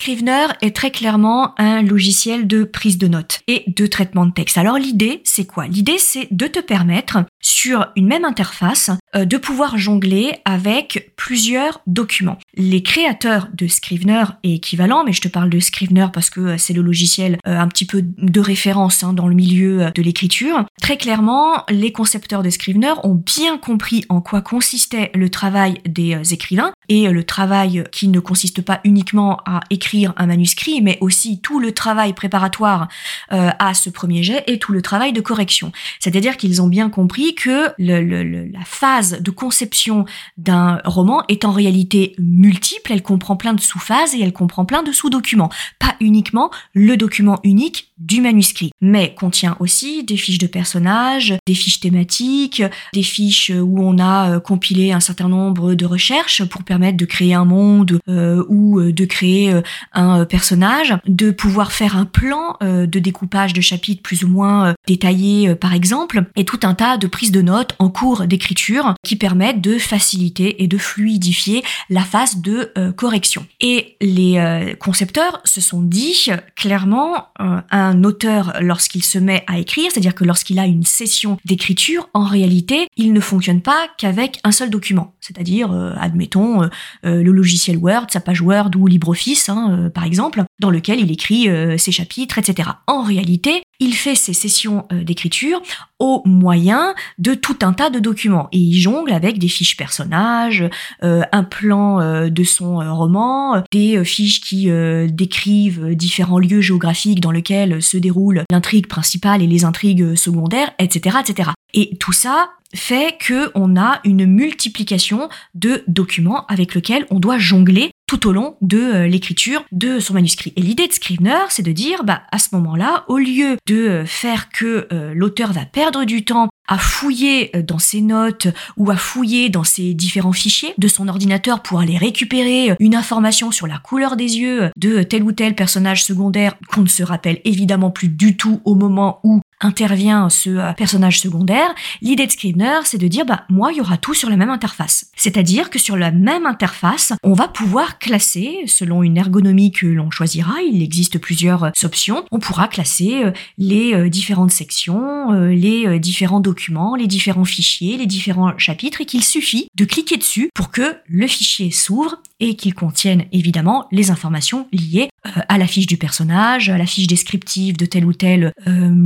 Scrivener 0.00 0.46
est 0.62 0.76
très 0.76 0.92
clairement 0.92 1.54
un 1.58 1.82
logiciel 1.82 2.46
de 2.46 2.62
prise 2.62 2.98
de 2.98 3.08
notes 3.08 3.40
et 3.48 3.64
de 3.66 3.84
traitement 3.88 4.26
de 4.26 4.30
texte. 4.30 4.56
Alors 4.56 4.78
l'idée, 4.78 5.22
c'est 5.24 5.44
quoi? 5.44 5.66
L'idée, 5.66 5.98
c'est 5.98 6.28
de 6.30 6.46
te 6.46 6.60
permettre, 6.60 7.24
sur 7.42 7.84
une 7.96 8.06
même 8.06 8.24
interface, 8.24 8.92
de 9.14 9.36
pouvoir 9.36 9.78
jongler 9.78 10.34
avec 10.44 11.12
plusieurs 11.16 11.80
documents. 11.86 12.38
Les 12.54 12.82
créateurs 12.82 13.48
de 13.54 13.66
Scrivener 13.66 14.24
et 14.42 14.54
équivalent, 14.54 15.04
mais 15.04 15.12
je 15.12 15.20
te 15.20 15.28
parle 15.28 15.50
de 15.50 15.60
Scrivener 15.60 16.06
parce 16.12 16.30
que 16.30 16.40
euh, 16.40 16.58
c'est 16.58 16.72
le 16.72 16.82
logiciel 16.82 17.38
euh, 17.46 17.58
un 17.58 17.68
petit 17.68 17.86
peu 17.86 18.02
de 18.02 18.40
référence 18.40 19.02
hein, 19.02 19.12
dans 19.12 19.28
le 19.28 19.34
milieu 19.34 19.90
de 19.94 20.02
l'écriture. 20.02 20.64
Très 20.80 20.96
clairement, 20.96 21.64
les 21.68 21.92
concepteurs 21.92 22.42
de 22.42 22.50
Scrivener 22.50 22.94
ont 23.04 23.14
bien 23.14 23.58
compris 23.58 24.04
en 24.08 24.20
quoi 24.20 24.42
consistait 24.42 25.10
le 25.14 25.28
travail 25.28 25.78
des 25.86 26.32
écrivains 26.32 26.72
et 26.88 27.08
le 27.08 27.24
travail 27.24 27.84
qui 27.92 28.08
ne 28.08 28.20
consiste 28.20 28.62
pas 28.62 28.80
uniquement 28.84 29.40
à 29.44 29.60
écrire 29.70 30.14
un 30.16 30.26
manuscrit, 30.26 30.80
mais 30.82 30.98
aussi 31.00 31.40
tout 31.40 31.60
le 31.60 31.72
travail 31.72 32.12
préparatoire 32.12 32.88
euh, 33.32 33.50
à 33.58 33.74
ce 33.74 33.90
premier 33.90 34.22
jet 34.22 34.44
et 34.46 34.58
tout 34.58 34.72
le 34.72 34.82
travail 34.82 35.12
de 35.12 35.20
correction. 35.20 35.72
C'est-à-dire 36.00 36.36
qu'ils 36.36 36.62
ont 36.62 36.68
bien 36.68 36.90
compris 36.90 37.34
que 37.34 37.72
la 37.78 38.64
phase 38.64 38.97
de 39.00 39.30
conception 39.30 40.04
d'un 40.36 40.80
roman 40.84 41.22
est 41.28 41.44
en 41.44 41.52
réalité 41.52 42.14
multiple, 42.18 42.92
elle 42.92 43.02
comprend 43.02 43.36
plein 43.36 43.54
de 43.54 43.60
sous-phases 43.60 44.14
et 44.14 44.20
elle 44.20 44.32
comprend 44.32 44.64
plein 44.64 44.82
de 44.82 44.92
sous-documents, 44.92 45.50
pas 45.78 45.94
uniquement 46.00 46.50
le 46.74 46.96
document 46.96 47.38
unique 47.44 47.87
du 47.98 48.20
manuscrit, 48.20 48.70
mais 48.80 49.14
contient 49.14 49.56
aussi 49.60 50.04
des 50.04 50.16
fiches 50.16 50.38
de 50.38 50.46
personnages, 50.46 51.34
des 51.46 51.54
fiches 51.54 51.80
thématiques, 51.80 52.62
des 52.92 53.02
fiches 53.02 53.50
où 53.50 53.82
on 53.82 53.98
a 53.98 54.30
euh, 54.30 54.40
compilé 54.40 54.92
un 54.92 55.00
certain 55.00 55.28
nombre 55.28 55.74
de 55.74 55.86
recherches 55.86 56.44
pour 56.44 56.64
permettre 56.64 56.96
de 56.96 57.04
créer 57.04 57.34
un 57.34 57.44
monde 57.44 57.98
euh, 58.08 58.44
ou 58.48 58.80
de 58.80 59.04
créer 59.04 59.54
un 59.92 60.24
personnage, 60.24 60.94
de 61.06 61.30
pouvoir 61.30 61.72
faire 61.72 61.96
un 61.96 62.04
plan 62.04 62.56
euh, 62.62 62.86
de 62.86 62.98
découpage 62.98 63.52
de 63.52 63.60
chapitres 63.60 64.02
plus 64.02 64.24
ou 64.24 64.28
moins 64.28 64.68
euh, 64.68 64.72
détaillé 64.86 65.54
par 65.54 65.74
exemple, 65.74 66.24
et 66.36 66.44
tout 66.44 66.60
un 66.62 66.74
tas 66.74 66.96
de 66.96 67.06
prises 67.06 67.32
de 67.32 67.42
notes 67.42 67.74
en 67.78 67.88
cours 67.88 68.26
d'écriture 68.26 68.94
qui 69.04 69.16
permettent 69.16 69.60
de 69.60 69.78
faciliter 69.78 70.62
et 70.62 70.66
de 70.66 70.78
fluidifier 70.78 71.62
la 71.90 72.02
phase 72.02 72.38
de 72.38 72.72
euh, 72.76 72.92
correction. 72.92 73.46
Et 73.60 73.96
les 74.00 74.76
concepteurs 74.80 75.40
se 75.44 75.60
sont 75.60 75.82
dit 75.82 76.28
clairement 76.56 77.28
un 77.38 77.87
auteur 78.04 78.54
lorsqu'il 78.60 79.04
se 79.04 79.18
met 79.18 79.44
à 79.46 79.58
écrire, 79.58 79.90
c'est-à-dire 79.90 80.14
que 80.14 80.24
lorsqu'il 80.24 80.58
a 80.58 80.66
une 80.66 80.84
session 80.84 81.38
d'écriture, 81.44 82.08
en 82.14 82.24
réalité, 82.24 82.88
il 82.96 83.12
ne 83.12 83.20
fonctionne 83.20 83.60
pas 83.60 83.88
qu'avec 83.98 84.38
un 84.44 84.52
seul 84.52 84.70
document, 84.70 85.14
c'est-à-dire 85.20 85.72
admettons 85.98 86.68
le 87.02 87.30
logiciel 87.30 87.76
Word, 87.76 88.06
sa 88.10 88.20
page 88.20 88.40
Word 88.40 88.70
ou 88.76 88.86
LibreOffice 88.86 89.48
Hein, 89.48 89.78
euh, 89.78 89.90
par 89.90 90.04
exemple, 90.04 90.44
dans 90.60 90.70
lequel 90.70 91.00
il 91.00 91.10
écrit 91.10 91.48
ses 91.78 91.92
chapitres, 91.92 92.38
etc. 92.38 92.70
En 92.86 93.02
réalité, 93.02 93.62
il 93.80 93.94
fait 93.94 94.14
ses 94.14 94.32
sessions 94.32 94.86
d'écriture 94.90 95.62
au 96.00 96.22
moyen 96.24 96.94
de 97.18 97.34
tout 97.34 97.58
un 97.62 97.72
tas 97.72 97.90
de 97.90 97.98
documents 97.98 98.48
et 98.52 98.58
il 98.58 98.78
jongle 98.78 99.12
avec 99.12 99.38
des 99.38 99.48
fiches 99.48 99.76
personnages, 99.76 100.64
un 101.02 101.44
plan 101.44 102.28
de 102.28 102.44
son 102.44 102.78
roman, 102.96 103.62
des 103.72 104.04
fiches 104.04 104.40
qui 104.40 104.68
décrivent 105.10 105.94
différents 105.94 106.38
lieux 106.38 106.60
géographiques 106.60 107.20
dans 107.20 107.30
lesquels 107.30 107.82
se 107.82 107.96
déroule 107.96 108.44
l'intrigue 108.50 108.88
principale 108.88 109.42
et 109.42 109.46
les 109.46 109.64
intrigues 109.64 110.14
secondaires, 110.14 110.72
etc., 110.78 111.18
etc. 111.20 111.50
Et 111.74 111.96
tout 111.98 112.12
ça 112.12 112.50
fait 112.74 113.16
que 113.18 113.50
on 113.54 113.76
a 113.76 114.00
une 114.04 114.26
multiplication 114.26 115.28
de 115.54 115.84
documents 115.86 116.46
avec 116.46 116.74
lesquels 116.74 117.06
on 117.10 117.18
doit 117.18 117.38
jongler 117.38 117.90
tout 118.08 118.26
au 118.26 118.32
long 118.32 118.56
de 118.62 118.78
euh, 118.78 119.06
l'écriture 119.06 119.64
de 119.70 120.00
son 120.00 120.14
manuscrit. 120.14 120.52
Et 120.56 120.62
l'idée 120.62 120.88
de 120.88 120.92
Scrivener, 120.92 121.38
c'est 121.50 121.62
de 121.62 121.70
dire, 121.70 122.02
bah, 122.02 122.22
à 122.32 122.38
ce 122.38 122.48
moment-là, 122.56 123.04
au 123.06 123.18
lieu 123.18 123.56
de 123.66 123.76
euh, 123.76 124.06
faire 124.06 124.48
que 124.48 124.88
euh, 124.92 125.12
l'auteur 125.14 125.52
va 125.52 125.66
perdre 125.66 126.04
du 126.04 126.24
temps 126.24 126.48
à 126.66 126.78
fouiller 126.78 127.50
dans 127.66 127.78
ses 127.78 128.00
notes 128.00 128.48
ou 128.76 128.90
à 128.90 128.96
fouiller 128.96 129.48
dans 129.48 129.64
ses 129.64 129.94
différents 129.94 130.32
fichiers 130.32 130.74
de 130.76 130.88
son 130.88 131.08
ordinateur 131.08 131.62
pour 131.62 131.80
aller 131.80 131.96
récupérer 131.96 132.74
une 132.78 132.94
information 132.94 133.50
sur 133.50 133.66
la 133.66 133.78
couleur 133.78 134.16
des 134.16 134.38
yeux 134.38 134.70
de 134.76 135.02
tel 135.02 135.22
ou 135.22 135.32
tel 135.32 135.54
personnage 135.54 136.04
secondaire 136.04 136.56
qu'on 136.68 136.82
ne 136.82 136.88
se 136.88 137.02
rappelle 137.02 137.40
évidemment 137.46 137.90
plus 137.90 138.08
du 138.08 138.36
tout 138.36 138.60
au 138.66 138.74
moment 138.74 139.20
où 139.24 139.40
intervient 139.60 140.28
ce 140.28 140.50
euh, 140.50 140.72
personnage 140.72 141.20
secondaire, 141.20 141.74
l'idée 142.00 142.26
de 142.26 142.32
Scrivener, 142.32 142.80
c'est 142.84 142.98
de 142.98 143.08
dire, 143.08 143.24
bah, 143.24 143.44
moi, 143.48 143.72
il 143.72 143.78
y 143.78 143.80
aura 143.80 143.96
tout 143.96 144.14
sur 144.14 144.30
la 144.30 144.36
même 144.36 144.50
interface. 144.50 145.10
C'est-à-dire 145.16 145.70
que 145.70 145.78
sur 145.78 145.96
la 145.96 146.10
même 146.10 146.46
interface, 146.46 147.12
on 147.22 147.32
va 147.32 147.48
pouvoir 147.48 147.98
classer, 147.98 148.64
selon 148.66 149.02
une 149.02 149.16
ergonomie 149.16 149.72
que 149.72 149.86
l'on 149.86 150.10
choisira, 150.10 150.54
il 150.62 150.82
existe 150.82 151.18
plusieurs 151.18 151.64
euh, 151.64 151.70
options, 151.82 152.24
on 152.30 152.38
pourra 152.38 152.68
classer 152.68 153.24
euh, 153.24 153.32
les 153.56 154.08
différentes 154.10 154.50
sections, 154.50 155.30
les 155.32 155.98
différents 155.98 156.40
documents, 156.40 156.94
les 156.96 157.06
différents 157.06 157.44
fichiers, 157.44 157.96
les 157.96 158.06
différents 158.06 158.56
chapitres, 158.58 159.00
et 159.00 159.06
qu'il 159.06 159.24
suffit 159.24 159.68
de 159.74 159.84
cliquer 159.84 160.16
dessus 160.16 160.50
pour 160.54 160.70
que 160.70 160.96
le 161.06 161.26
fichier 161.26 161.70
s'ouvre 161.70 162.16
et 162.40 162.56
qu'il 162.56 162.74
contienne 162.74 163.24
évidemment 163.32 163.86
les 163.90 164.10
informations 164.10 164.68
liées 164.72 165.08
à 165.48 165.58
la 165.58 165.66
fiche 165.66 165.86
du 165.86 165.96
personnage, 165.96 166.70
à 166.70 166.78
la 166.78 166.86
fiche 166.86 167.06
descriptive 167.06 167.76
de 167.76 167.86
tel 167.86 168.04
ou 168.04 168.12
tel 168.12 168.52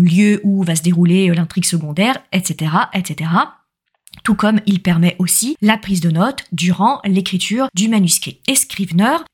lieu 0.03 0.41
où 0.45 0.63
va 0.63 0.77
se 0.77 0.83
dérouler 0.83 1.31
euh, 1.31 1.35
l'intrigue 1.35 1.65
secondaire, 1.65 2.19
etc., 2.33 2.71
etc. 2.95 3.31
Tout 4.25 4.35
comme 4.35 4.61
il 4.67 4.83
permet 4.83 5.17
aussi 5.19 5.57
la 5.63 5.79
prise 5.79 6.03
de 6.03 6.11
notes 6.11 6.45
durant 6.53 7.01
l'écriture 7.05 7.69
du 7.75 7.89
manuscrit. 7.89 8.41
Et 8.47 8.55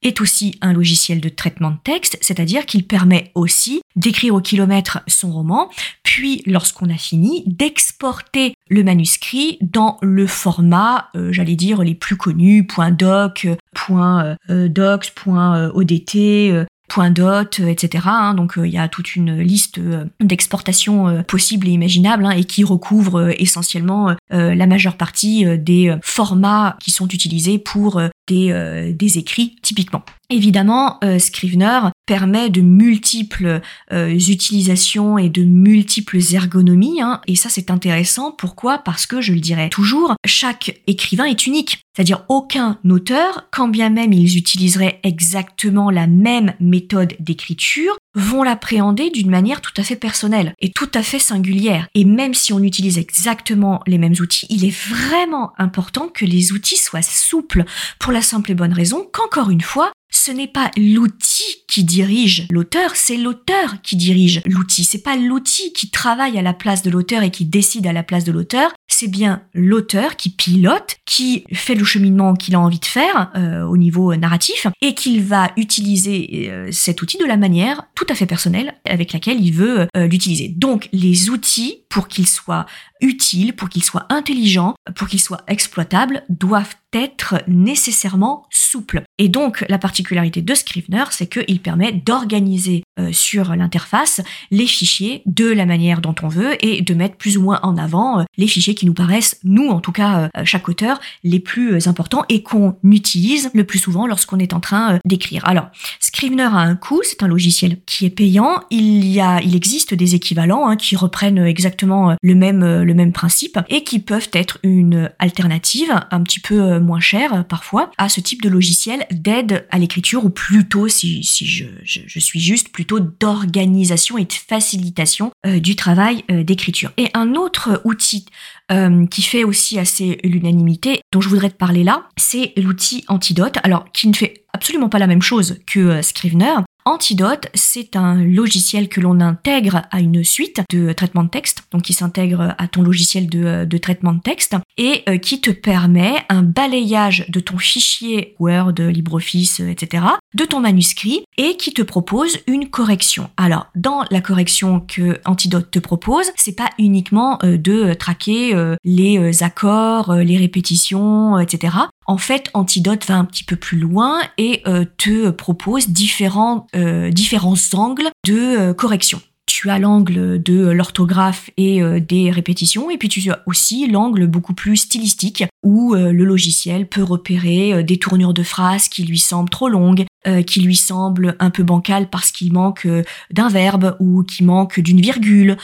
est 0.02 0.20
aussi 0.20 0.56
un 0.60 0.72
logiciel 0.72 1.20
de 1.20 1.28
traitement 1.28 1.72
de 1.72 1.76
texte, 1.82 2.16
c'est-à-dire 2.20 2.64
qu'il 2.64 2.86
permet 2.86 3.32
aussi 3.34 3.82
d'écrire 3.96 4.34
au 4.34 4.40
kilomètre 4.40 5.00
son 5.08 5.32
roman, 5.32 5.68
puis 6.04 6.42
lorsqu'on 6.46 6.88
a 6.90 6.96
fini, 6.96 7.42
d'exporter 7.46 8.54
le 8.70 8.84
manuscrit 8.84 9.58
dans 9.60 9.98
le 10.00 10.26
format, 10.26 11.08
euh, 11.16 11.32
j'allais 11.32 11.56
dire, 11.56 11.82
les 11.82 11.96
plus 11.96 12.16
connus, 12.16 12.66
.doc, 12.92 13.48
euh, 13.90 14.68
.docs, 14.68 15.12
.odt, 15.26 16.67
point 16.88 17.10
dot, 17.10 17.60
etc. 17.60 18.06
Donc 18.34 18.58
euh, 18.58 18.66
il 18.66 18.72
y 18.72 18.78
a 18.78 18.88
toute 18.88 19.14
une 19.14 19.38
liste 19.40 19.78
euh, 19.78 20.06
d'exportations 20.20 21.08
euh, 21.08 21.22
possibles 21.22 21.68
et 21.68 21.72
imaginables 21.72 22.24
hein, 22.24 22.30
et 22.30 22.44
qui 22.44 22.64
recouvre 22.64 23.30
essentiellement 23.38 24.16
la 24.30 24.66
majeure 24.66 24.96
partie 24.96 25.44
des 25.58 25.94
formats 26.02 26.76
qui 26.80 26.90
sont 26.90 27.08
utilisés 27.08 27.58
pour 27.58 28.00
des, 28.26 28.92
des 28.94 29.18
écrits 29.18 29.56
typiquement. 29.62 30.02
Évidemment, 30.30 31.00
Scrivener 31.18 31.80
permet 32.06 32.50
de 32.50 32.60
multiples 32.60 33.60
utilisations 33.90 35.16
et 35.18 35.28
de 35.28 35.42
multiples 35.42 36.18
ergonomies, 36.32 37.00
hein, 37.00 37.20
et 37.26 37.34
ça 37.34 37.48
c'est 37.48 37.70
intéressant. 37.70 38.32
Pourquoi? 38.32 38.78
Parce 38.78 39.06
que, 39.06 39.20
je 39.20 39.32
le 39.32 39.40
dirais 39.40 39.70
toujours, 39.70 40.14
chaque 40.26 40.80
écrivain 40.86 41.24
est 41.24 41.46
unique. 41.46 41.80
C'est-à-dire 41.94 42.24
aucun 42.28 42.78
auteur, 42.88 43.48
quand 43.50 43.68
bien 43.68 43.90
même 43.90 44.12
ils 44.12 44.36
utiliseraient 44.36 45.00
exactement 45.02 45.90
la 45.90 46.06
même 46.06 46.54
méthode 46.60 47.14
d'écriture, 47.18 47.96
vont 48.14 48.42
l'appréhender 48.42 49.10
d'une 49.10 49.30
manière 49.30 49.60
tout 49.60 49.72
à 49.76 49.82
fait 49.82 49.96
personnelle 49.96 50.54
et 50.60 50.70
tout 50.70 50.90
à 50.94 51.02
fait 51.02 51.18
singulière. 51.18 51.88
Et 51.94 52.04
même 52.04 52.34
si 52.34 52.52
on 52.52 52.62
utilise 52.62 52.98
exactement 52.98 53.80
les 53.86 53.98
mêmes 53.98 54.14
outils, 54.20 54.46
il 54.48 54.64
est 54.64 54.76
vraiment 54.76 55.52
important 55.58 56.08
que 56.08 56.24
les 56.24 56.52
outils 56.52 56.76
soient 56.76 57.02
souples 57.02 57.64
pour 57.98 58.12
la 58.12 58.22
simple 58.22 58.52
et 58.52 58.54
bonne 58.54 58.72
raison 58.72 59.06
qu'encore 59.12 59.50
une 59.50 59.60
fois, 59.60 59.90
ce 60.10 60.30
n'est 60.30 60.48
pas 60.48 60.70
l'outil 60.76 61.64
qui 61.68 61.84
dirige 61.84 62.46
l'auteur, 62.50 62.96
c'est 62.96 63.16
l'auteur 63.16 63.80
qui 63.82 63.96
dirige 63.96 64.40
l'outil. 64.46 64.84
C'est 64.84 65.02
pas 65.02 65.16
l'outil 65.16 65.72
qui 65.72 65.90
travaille 65.90 66.38
à 66.38 66.42
la 66.42 66.54
place 66.54 66.82
de 66.82 66.90
l'auteur 66.90 67.22
et 67.22 67.30
qui 67.30 67.44
décide 67.44 67.86
à 67.86 67.92
la 67.92 68.02
place 68.02 68.24
de 68.24 68.32
l'auteur. 68.32 68.72
C'est 68.88 69.08
bien 69.08 69.42
l'auteur 69.52 70.16
qui 70.16 70.30
pilote, 70.30 70.96
qui 71.04 71.44
fait 71.52 71.74
le 71.74 71.84
cheminement 71.84 72.34
qu'il 72.34 72.54
a 72.54 72.60
envie 72.60 72.78
de 72.78 72.84
faire 72.86 73.30
euh, 73.36 73.64
au 73.64 73.76
niveau 73.76 74.14
narratif 74.16 74.66
et 74.80 74.94
qu'il 74.94 75.22
va 75.22 75.50
utiliser 75.56 76.48
euh, 76.50 76.68
cet 76.72 77.02
outil 77.02 77.18
de 77.18 77.26
la 77.26 77.36
manière 77.36 77.84
tout 77.94 78.06
à 78.08 78.14
fait 78.14 78.26
personnelle 78.26 78.74
avec 78.86 79.12
laquelle 79.12 79.40
il 79.40 79.52
veut 79.52 79.86
euh, 79.96 80.06
l'utiliser. 80.06 80.48
Donc 80.48 80.88
les 80.92 81.30
outils, 81.30 81.82
pour 81.88 82.08
qu'ils 82.08 82.26
soient 82.26 82.66
utiles, 83.00 83.54
pour 83.54 83.68
qu'ils 83.68 83.84
soient 83.84 84.06
intelligents, 84.10 84.74
pour 84.94 85.08
qu'ils 85.08 85.20
soient 85.20 85.42
exploitables, 85.46 86.22
doivent 86.28 86.74
être 86.92 87.42
nécessairement 87.46 88.46
souples. 88.50 89.02
Et 89.18 89.28
donc 89.28 89.64
la 89.68 89.78
particularité 89.78 90.42
de 90.42 90.54
Scrivener, 90.54 91.04
c'est 91.10 91.26
qu'il 91.26 91.60
permet 91.60 91.92
d'organiser 91.92 92.82
euh, 92.98 93.12
sur 93.12 93.54
l'interface 93.54 94.20
les 94.50 94.66
fichiers 94.66 95.22
de 95.26 95.46
la 95.46 95.66
manière 95.66 96.00
dont 96.00 96.14
on 96.22 96.28
veut 96.28 96.56
et 96.64 96.80
de 96.82 96.94
mettre 96.94 97.16
plus 97.16 97.36
ou 97.36 97.42
moins 97.42 97.60
en 97.62 97.76
avant 97.76 98.20
euh, 98.20 98.24
les 98.36 98.46
fichiers 98.46 98.74
qui 98.74 98.86
nous 98.86 98.94
paraissent, 98.94 99.38
nous 99.44 99.68
en 99.68 99.80
tout 99.80 99.92
cas 99.92 100.30
euh, 100.36 100.44
chaque 100.44 100.68
auteur, 100.68 100.98
les 101.24 101.40
plus 101.40 101.86
importants 101.88 102.24
et 102.28 102.42
qu'on 102.42 102.76
utilise 102.82 103.50
le 103.52 103.64
plus 103.64 103.78
souvent 103.78 104.06
lorsqu'on 104.06 104.38
est 104.38 104.54
en 104.54 104.60
train 104.60 104.98
d'écrire. 105.04 105.46
Alors, 105.46 105.68
Scrivener 106.00 106.44
a 106.44 106.58
un 106.58 106.76
coût, 106.76 107.00
c'est 107.04 107.22
un 107.22 107.28
logiciel 107.28 107.78
qui 107.84 108.06
est 108.06 108.10
payant. 108.10 108.62
Il 108.70 109.06
y 109.06 109.20
a, 109.20 109.40
il 109.42 109.54
existe 109.54 109.94
des 109.94 110.14
équivalents 110.14 110.68
hein, 110.68 110.76
qui 110.76 110.96
reprennent 110.96 111.38
exactement 111.38 112.16
le 112.22 112.34
même 112.34 112.82
le 112.88 112.94
même 112.94 113.12
principe 113.12 113.58
et 113.68 113.84
qui 113.84 114.00
peuvent 114.00 114.30
être 114.32 114.58
une 114.64 115.10
alternative 115.18 115.92
un 116.10 116.22
petit 116.22 116.40
peu 116.40 116.80
moins 116.80 117.00
chère 117.00 117.44
parfois 117.46 117.90
à 117.98 118.08
ce 118.08 118.20
type 118.20 118.42
de 118.42 118.48
logiciel 118.48 119.06
d'aide 119.10 119.66
à 119.70 119.78
l'écriture 119.78 120.24
ou 120.24 120.30
plutôt 120.30 120.88
si, 120.88 121.22
je, 121.22 122.18
suis 122.18 122.40
juste 122.40 122.70
plutôt 122.70 123.00
d'organisation 123.00 124.18
et 124.18 124.24
de 124.24 124.32
facilitation 124.32 125.30
euh, 125.46 125.60
du 125.60 125.76
travail 125.76 126.24
euh, 126.30 126.42
d'écriture. 126.42 126.90
Et 126.96 127.08
un 127.14 127.34
autre 127.34 127.80
outil 127.84 128.26
euh, 128.70 129.06
qui 129.06 129.22
fait 129.22 129.44
aussi 129.44 129.78
assez 129.78 130.18
l'unanimité, 130.24 131.00
dont 131.12 131.20
je 131.20 131.28
voudrais 131.28 131.50
te 131.50 131.56
parler 131.56 131.84
là, 131.84 132.08
c'est 132.16 132.52
l'outil 132.56 133.04
Antidote, 133.08 133.58
alors 133.62 133.90
qui 133.92 134.08
ne 134.08 134.14
fait 134.14 134.44
absolument 134.52 134.88
pas 134.88 134.98
la 134.98 135.06
même 135.06 135.22
chose 135.22 135.58
que 135.66 136.02
Scrivener, 136.02 136.56
Antidote, 136.88 137.48
c'est 137.52 137.96
un 137.96 138.14
logiciel 138.14 138.88
que 138.88 139.02
l'on 139.02 139.20
intègre 139.20 139.82
à 139.90 140.00
une 140.00 140.24
suite 140.24 140.62
de 140.70 140.94
traitement 140.94 141.22
de 141.22 141.28
texte, 141.28 141.64
donc 141.70 141.82
qui 141.82 141.92
s'intègre 141.92 142.54
à 142.56 142.66
ton 142.66 142.80
logiciel 142.80 143.28
de, 143.28 143.76
traitement 143.76 144.14
de 144.14 144.20
texte, 144.20 144.56
et 144.78 145.02
euh, 145.06 145.18
qui 145.18 145.42
te 145.42 145.50
permet 145.50 146.14
un 146.30 146.42
balayage 146.42 147.26
de 147.28 147.40
ton 147.40 147.58
fichier 147.58 148.34
Word, 148.38 148.80
LibreOffice, 148.80 149.60
etc., 149.60 150.02
de 150.34 150.46
ton 150.46 150.60
manuscrit, 150.60 151.24
et 151.36 151.58
qui 151.58 151.74
te 151.74 151.82
propose 151.82 152.38
une 152.46 152.70
correction. 152.70 153.28
Alors, 153.36 153.66
dans 153.74 154.04
la 154.10 154.22
correction 154.22 154.80
que 154.80 155.20
Antidote 155.26 155.70
te 155.70 155.78
propose, 155.80 156.28
c'est 156.36 156.56
pas 156.56 156.70
uniquement 156.78 157.38
euh, 157.44 157.58
de 157.58 157.92
traquer 157.92 158.54
euh, 158.54 158.76
les 158.82 159.42
accords, 159.42 160.14
les 160.14 160.38
répétitions, 160.38 161.38
etc 161.38 161.76
en 162.08 162.16
fait, 162.16 162.50
Antidote 162.54 163.06
va 163.06 163.16
un 163.16 163.24
petit 163.26 163.44
peu 163.44 163.54
plus 163.54 163.78
loin 163.78 164.20
et 164.38 164.62
euh, 164.66 164.86
te 164.96 165.28
propose 165.28 165.90
différents, 165.90 166.66
euh, 166.74 167.10
différents 167.10 167.54
angles 167.74 168.08
de 168.26 168.34
euh, 168.34 168.74
correction 168.74 169.20
tu 169.48 169.70
as 169.70 169.78
l'angle 169.78 170.40
de 170.40 170.68
l'orthographe 170.68 171.50
et 171.56 171.80
des 172.00 172.30
répétitions, 172.30 172.90
et 172.90 172.98
puis 172.98 173.08
tu 173.08 173.28
as 173.30 173.42
aussi 173.46 173.88
l'angle 173.88 174.26
beaucoup 174.26 174.54
plus 174.54 174.76
stylistique, 174.76 175.44
où 175.64 175.94
le 175.94 176.24
logiciel 176.24 176.86
peut 176.88 177.02
repérer 177.02 177.82
des 177.82 177.98
tournures 177.98 178.34
de 178.34 178.42
phrases 178.42 178.88
qui 178.88 179.02
lui 179.04 179.18
semblent 179.18 179.50
trop 179.50 179.68
longues, 179.68 180.04
qui 180.46 180.60
lui 180.60 180.76
semblent 180.76 181.34
un 181.40 181.50
peu 181.50 181.62
bancales 181.62 182.10
parce 182.10 182.30
qu'il 182.30 182.52
manque 182.52 182.86
d'un 183.32 183.48
verbe, 183.48 183.96
ou 183.98 184.22
qui 184.22 184.44
manque 184.44 184.80
d'une 184.80 185.00
virgule, 185.00 185.56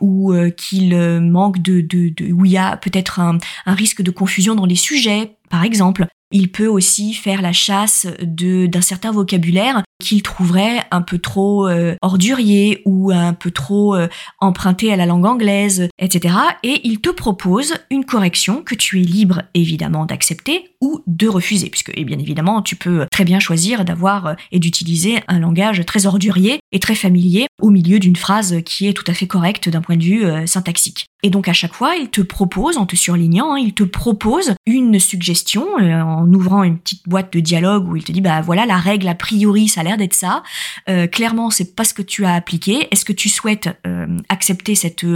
ou 0.00 0.34
qu'il 0.56 0.96
manque 1.20 1.62
de, 1.62 2.32
où 2.32 2.44
il 2.44 2.52
y 2.52 2.58
a 2.58 2.76
peut-être 2.76 3.18
un, 3.18 3.38
un 3.66 3.74
risque 3.74 4.02
de 4.02 4.10
confusion 4.10 4.54
dans 4.54 4.66
les 4.66 4.76
sujets 4.76 5.36
par 5.50 5.64
exemple. 5.64 6.06
Il 6.32 6.50
peut 6.50 6.66
aussi 6.66 7.14
faire 7.14 7.40
la 7.40 7.52
chasse 7.52 8.08
d'un 8.20 8.80
certain 8.80 9.12
vocabulaire 9.12 9.83
qu'il 10.00 10.22
trouverait 10.22 10.82
un 10.90 11.02
peu 11.02 11.18
trop 11.18 11.68
euh, 11.68 11.94
ordurier 12.02 12.82
ou 12.84 13.10
un 13.12 13.32
peu 13.32 13.50
trop 13.50 13.94
euh, 13.94 14.08
emprunté 14.40 14.92
à 14.92 14.96
la 14.96 15.06
langue 15.06 15.26
anglaise, 15.26 15.88
etc. 15.98 16.34
Et 16.62 16.80
il 16.84 17.00
te 17.00 17.10
propose 17.10 17.74
une 17.90 18.04
correction 18.04 18.62
que 18.62 18.74
tu 18.74 19.00
es 19.00 19.04
libre 19.04 19.42
évidemment 19.54 20.04
d'accepter 20.06 20.73
ou 20.84 21.02
de 21.06 21.26
refuser, 21.26 21.70
puisque 21.70 21.90
et 21.96 22.04
bien 22.04 22.18
évidemment 22.18 22.60
tu 22.60 22.76
peux 22.76 23.06
très 23.10 23.24
bien 23.24 23.40
choisir 23.40 23.86
d'avoir 23.86 24.26
euh, 24.26 24.34
et 24.52 24.58
d'utiliser 24.58 25.22
un 25.28 25.38
langage 25.38 25.84
très 25.86 26.04
ordurier 26.04 26.60
et 26.72 26.78
très 26.78 26.94
familier 26.94 27.46
au 27.62 27.70
milieu 27.70 27.98
d'une 27.98 28.16
phrase 28.16 28.56
qui 28.66 28.86
est 28.86 28.92
tout 28.92 29.04
à 29.06 29.14
fait 29.14 29.26
correcte 29.26 29.70
d'un 29.70 29.80
point 29.80 29.96
de 29.96 30.02
vue 30.02 30.46
syntaxique. 30.46 31.06
Et 31.24 31.30
donc 31.30 31.48
à 31.48 31.54
chaque 31.54 31.72
fois, 31.72 31.96
il 31.96 32.10
te 32.10 32.20
propose, 32.20 32.76
en 32.76 32.84
te 32.84 32.96
surlignant, 32.96 33.54
hein, 33.54 33.58
il 33.58 33.72
te 33.72 33.82
propose 33.82 34.54
une 34.66 35.00
suggestion 35.00 35.66
euh, 35.80 36.02
en 36.02 36.30
ouvrant 36.30 36.62
une 36.64 36.78
petite 36.78 37.08
boîte 37.08 37.32
de 37.32 37.40
dialogue 37.40 37.88
où 37.88 37.96
il 37.96 38.04
te 38.04 38.12
dit 38.12 38.20
bah 38.20 38.42
voilà 38.42 38.66
la 38.66 38.76
règle 38.76 39.08
a 39.08 39.14
priori 39.14 39.68
ça 39.68 39.80
a 39.80 39.84
l'air 39.84 39.96
d'être 39.96 40.12
ça. 40.12 40.42
Euh, 40.90 41.06
clairement 41.06 41.48
c'est 41.48 41.74
pas 41.74 41.84
ce 41.84 41.94
que 41.94 42.02
tu 42.02 42.26
as 42.26 42.34
appliqué. 42.34 42.88
Est-ce 42.90 43.06
que 43.06 43.14
tu 43.14 43.30
souhaites 43.30 43.70
euh, 43.86 44.06
accepter 44.28 44.74
cette 44.74 45.06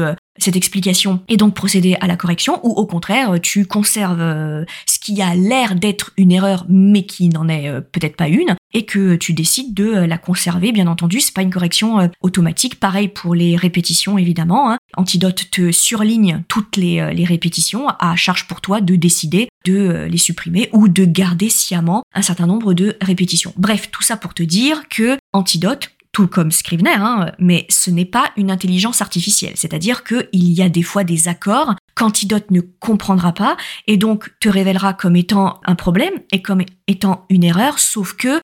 cette 0.43 0.57
explication 0.57 1.21
et 1.29 1.37
donc 1.37 1.55
procéder 1.55 1.97
à 2.01 2.07
la 2.07 2.17
correction 2.17 2.61
ou 2.65 2.71
au 2.71 2.87
contraire 2.87 3.41
tu 3.41 3.67
conserves 3.67 4.21
euh, 4.21 4.65
ce 4.87 4.99
qui 4.99 5.21
a 5.23 5.35
l'air 5.35 5.75
d'être 5.75 6.13
une 6.17 6.33
erreur 6.33 6.67
mais 6.69 7.05
qui 7.05 7.29
n'en 7.29 7.49
est 7.49 7.69
euh, 7.69 7.81
peut-être 7.81 8.17
pas 8.17 8.29
une 8.29 8.57
et 8.75 8.85
que 8.85 9.17
tu 9.17 9.33
décides 9.33 9.75
de 9.75 9.87
euh, 9.87 10.07
la 10.07 10.19
conserver 10.19 10.73
bien 10.73 10.87
entendu. 10.87 11.21
C'est 11.21 11.35
pas 11.35 11.43
une 11.43 11.51
correction 11.51 12.11
automatique. 12.21 12.79
Pareil 12.79 13.09
pour 13.09 13.35
les 13.35 13.57
répétitions 13.57 14.19
évidemment 14.19 14.71
hein. 14.71 14.79
Antidote 14.97 15.51
te 15.51 15.73
surligne 15.73 16.43
toutes 16.49 16.77
les, 16.77 17.13
les 17.15 17.25
répétitions 17.25 17.89
à 17.89 18.17
charge 18.17 18.47
pour 18.47 18.61
toi 18.61 18.81
de 18.81 18.97
décider 18.97 19.49
de 19.65 20.07
les 20.11 20.19
supprimer 20.19 20.69
ou 20.73 20.89
de 20.89 21.05
garder 21.05 21.51
sciemment 21.51 22.03
un 22.15 22.23
certain 22.23 22.47
nombre 22.47 22.75
de 22.75 22.97
répétitions. 23.01 23.53
Bref 23.57 23.91
tout 23.91 24.03
ça 24.03 24.17
pour 24.17 24.35
te 24.35 24.43
dire 24.43 24.89
que 24.89 25.19
Antidote 25.33 25.91
comme 26.27 26.51
Scrivener, 26.51 26.97
hein, 26.97 27.33
mais 27.39 27.67
ce 27.69 27.91
n'est 27.91 28.05
pas 28.05 28.31
une 28.37 28.51
intelligence 28.51 29.01
artificielle. 29.01 29.55
C'est-à-dire 29.57 30.05
qu'il 30.05 30.29
y 30.33 30.63
a 30.63 30.69
des 30.69 30.83
fois 30.83 31.05
des 31.05 31.29
accords 31.29 31.75
qu'Antidote 31.95 32.51
ne 32.51 32.61
comprendra 32.61 33.33
pas 33.33 33.57
et 33.87 33.97
donc 33.97 34.31
te 34.41 34.49
révélera 34.49 34.95
comme 34.95 35.17
étant 35.17 35.61
un 35.65 35.75
problème 35.75 36.15
et 36.33 36.43
comme 36.43 36.63
étant 36.87 37.27
une 37.29 37.45
erreur, 37.45 37.79
sauf 37.79 38.15
que 38.15 38.41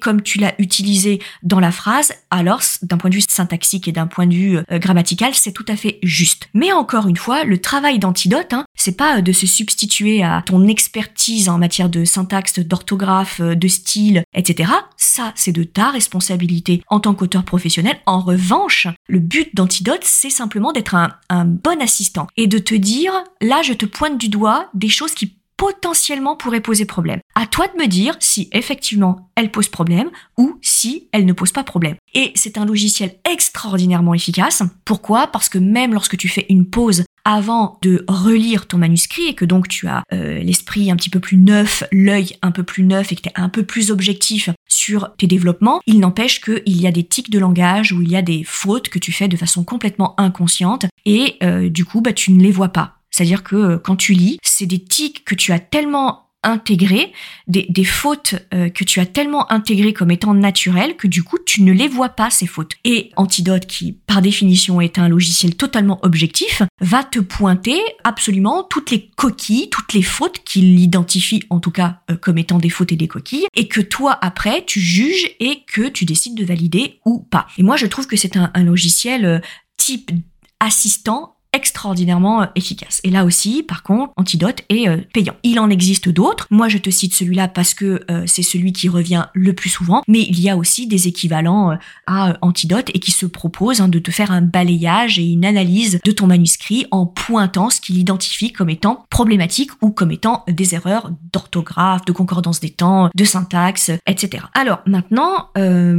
comme 0.00 0.22
tu 0.22 0.38
l'as 0.38 0.54
utilisé 0.58 1.20
dans 1.42 1.60
la 1.60 1.72
phrase, 1.72 2.12
alors 2.30 2.60
d'un 2.82 2.96
point 2.96 3.10
de 3.10 3.14
vue 3.14 3.24
syntaxique 3.28 3.88
et 3.88 3.92
d'un 3.92 4.06
point 4.06 4.26
de 4.26 4.34
vue 4.34 4.58
euh, 4.58 4.78
grammatical, 4.78 5.34
c'est 5.34 5.52
tout 5.52 5.64
à 5.68 5.76
fait 5.76 5.98
juste. 6.02 6.48
Mais 6.54 6.72
encore 6.72 7.06
une 7.06 7.16
fois, 7.16 7.44
le 7.44 7.58
travail 7.58 7.98
d'antidote, 7.98 8.52
hein, 8.52 8.64
c'est 8.74 8.96
pas 8.96 9.22
de 9.22 9.32
se 9.32 9.46
substituer 9.46 10.22
à 10.22 10.42
ton 10.44 10.66
expertise 10.66 11.48
en 11.48 11.58
matière 11.58 11.88
de 11.88 12.04
syntaxe, 12.04 12.58
d'orthographe, 12.58 13.40
euh, 13.40 13.54
de 13.54 13.68
style, 13.68 14.22
etc. 14.34 14.70
Ça, 14.96 15.32
c'est 15.34 15.52
de 15.52 15.64
ta 15.64 15.90
responsabilité 15.90 16.82
en 16.88 17.00
tant 17.00 17.14
qu'auteur 17.14 17.44
professionnel. 17.44 17.96
En 18.06 18.20
revanche, 18.20 18.88
le 19.08 19.18
but 19.18 19.54
d'antidote, 19.54 20.02
c'est 20.02 20.30
simplement 20.30 20.72
d'être 20.72 20.94
un, 20.94 21.14
un 21.28 21.44
bon 21.44 21.80
assistant 21.80 22.26
et 22.36 22.46
de 22.46 22.58
te 22.58 22.74
dire, 22.74 23.12
là, 23.40 23.62
je 23.62 23.72
te 23.72 23.86
pointe 23.86 24.18
du 24.18 24.28
doigt 24.28 24.68
des 24.74 24.88
choses 24.88 25.14
qui 25.14 25.37
potentiellement 25.58 26.36
pourrait 26.36 26.62
poser 26.62 26.86
problème. 26.86 27.20
À 27.34 27.46
toi 27.46 27.66
de 27.66 27.78
me 27.78 27.86
dire 27.86 28.16
si 28.20 28.48
effectivement 28.52 29.28
elle 29.34 29.50
pose 29.50 29.68
problème 29.68 30.08
ou 30.38 30.58
si 30.62 31.08
elle 31.12 31.26
ne 31.26 31.32
pose 31.34 31.52
pas 31.52 31.64
problème. 31.64 31.96
Et 32.14 32.32
c'est 32.34 32.56
un 32.56 32.64
logiciel 32.64 33.16
extraordinairement 33.30 34.14
efficace. 34.14 34.62
Pourquoi? 34.86 35.26
Parce 35.26 35.50
que 35.50 35.58
même 35.58 35.92
lorsque 35.92 36.16
tu 36.16 36.28
fais 36.28 36.46
une 36.48 36.64
pause 36.64 37.04
avant 37.24 37.78
de 37.82 38.04
relire 38.08 38.66
ton 38.66 38.78
manuscrit 38.78 39.26
et 39.26 39.34
que 39.34 39.44
donc 39.44 39.68
tu 39.68 39.86
as 39.86 40.02
euh, 40.14 40.38
l'esprit 40.38 40.90
un 40.90 40.96
petit 40.96 41.10
peu 41.10 41.20
plus 41.20 41.36
neuf, 41.36 41.84
l'œil 41.92 42.36
un 42.40 42.52
peu 42.52 42.62
plus 42.62 42.84
neuf 42.84 43.12
et 43.12 43.16
que 43.16 43.22
tu 43.22 43.28
es 43.28 43.32
un 43.34 43.50
peu 43.50 43.64
plus 43.64 43.90
objectif 43.90 44.48
sur 44.68 45.14
tes 45.18 45.26
développements, 45.26 45.80
il 45.86 46.00
n'empêche 46.00 46.40
qu'il 46.40 46.80
y 46.80 46.86
a 46.86 46.92
des 46.92 47.04
tics 47.04 47.30
de 47.30 47.38
langage 47.38 47.92
ou 47.92 48.00
il 48.00 48.10
y 48.10 48.16
a 48.16 48.22
des 48.22 48.44
fautes 48.44 48.88
que 48.88 48.98
tu 48.98 49.12
fais 49.12 49.28
de 49.28 49.36
façon 49.36 49.64
complètement 49.64 50.18
inconsciente 50.18 50.86
et 51.04 51.36
euh, 51.42 51.68
du 51.68 51.84
coup 51.84 52.00
bah, 52.00 52.12
tu 52.12 52.32
ne 52.32 52.42
les 52.42 52.52
vois 52.52 52.70
pas. 52.70 52.97
C'est-à-dire 53.18 53.42
que 53.42 53.56
euh, 53.56 53.78
quand 53.78 53.96
tu 53.96 54.12
lis, 54.12 54.38
c'est 54.42 54.66
des 54.66 54.78
tics 54.78 55.24
que 55.24 55.34
tu 55.34 55.50
as 55.52 55.58
tellement 55.58 56.26
intégrés, 56.44 57.12
des, 57.48 57.84
fautes 57.84 58.36
euh, 58.54 58.68
que 58.68 58.84
tu 58.84 59.00
as 59.00 59.06
tellement 59.06 59.50
intégrées 59.50 59.92
comme 59.92 60.12
étant 60.12 60.34
naturelles 60.34 60.96
que 60.96 61.08
du 61.08 61.24
coup 61.24 61.36
tu 61.44 61.62
ne 61.62 61.72
les 61.72 61.88
vois 61.88 62.10
pas 62.10 62.30
ces 62.30 62.46
fautes. 62.46 62.74
Et 62.84 63.10
Antidote, 63.16 63.66
qui 63.66 63.90
par 63.92 64.22
définition 64.22 64.80
est 64.80 65.00
un 65.00 65.08
logiciel 65.08 65.56
totalement 65.56 65.98
objectif, 66.02 66.62
va 66.80 67.02
te 67.02 67.18
pointer 67.18 67.80
absolument 68.04 68.62
toutes 68.62 68.92
les 68.92 69.10
coquilles, 69.16 69.68
toutes 69.68 69.94
les 69.94 70.02
fautes 70.02 70.44
qu'il 70.44 70.78
identifie 70.78 71.42
en 71.50 71.58
tout 71.58 71.72
cas 71.72 72.02
euh, 72.08 72.16
comme 72.16 72.38
étant 72.38 72.58
des 72.58 72.70
fautes 72.70 72.92
et 72.92 72.96
des 72.96 73.08
coquilles, 73.08 73.48
et 73.56 73.66
que 73.66 73.80
toi 73.80 74.16
après 74.22 74.64
tu 74.64 74.78
juges 74.78 75.28
et 75.40 75.64
que 75.66 75.88
tu 75.88 76.04
décides 76.04 76.36
de 76.36 76.44
valider 76.44 77.00
ou 77.04 77.18
pas. 77.18 77.48
Et 77.58 77.64
moi 77.64 77.76
je 77.76 77.86
trouve 77.86 78.06
que 78.06 78.16
c'est 78.16 78.36
un, 78.36 78.52
un 78.54 78.62
logiciel 78.62 79.42
type 79.76 80.12
assistant 80.60 81.37
extraordinairement 81.52 82.42
euh, 82.42 82.46
efficace. 82.54 83.00
Et 83.04 83.10
là 83.10 83.24
aussi, 83.24 83.62
par 83.62 83.82
contre, 83.82 84.12
Antidote 84.16 84.62
est 84.68 84.88
euh, 84.88 84.98
payant. 85.12 85.34
Il 85.42 85.58
en 85.58 85.70
existe 85.70 86.08
d'autres. 86.08 86.46
Moi, 86.50 86.68
je 86.68 86.78
te 86.78 86.90
cite 86.90 87.14
celui-là 87.14 87.48
parce 87.48 87.72
que 87.72 88.02
euh, 88.10 88.24
c'est 88.26 88.42
celui 88.42 88.72
qui 88.72 88.88
revient 88.88 89.26
le 89.32 89.54
plus 89.54 89.70
souvent, 89.70 90.02
mais 90.06 90.22
il 90.22 90.40
y 90.40 90.50
a 90.50 90.56
aussi 90.56 90.86
des 90.86 91.08
équivalents 91.08 91.78
à 92.06 92.36
Antidote 92.42 92.90
et 92.92 92.98
qui 92.98 93.12
se 93.12 93.24
proposent 93.24 93.80
hein, 93.80 93.88
de 93.88 93.98
te 93.98 94.10
faire 94.10 94.30
un 94.30 94.42
balayage 94.42 95.18
et 95.18 95.24
une 95.24 95.44
analyse 95.44 96.00
de 96.04 96.12
ton 96.12 96.26
manuscrit 96.26 96.86
en 96.90 97.06
pointant 97.06 97.70
ce 97.70 97.80
qu'il 97.80 97.98
identifie 97.98 98.52
comme 98.52 98.70
étant 98.70 99.06
problématique 99.08 99.70
ou 99.80 99.90
comme 99.90 100.10
étant 100.10 100.44
des 100.48 100.74
erreurs 100.74 101.10
d'orthographe, 101.32 102.04
de 102.04 102.12
concordance 102.12 102.60
des 102.60 102.70
temps, 102.70 103.10
de 103.14 103.24
syntaxe, 103.24 103.90
etc. 104.06 104.44
Alors 104.54 104.80
maintenant, 104.86 105.48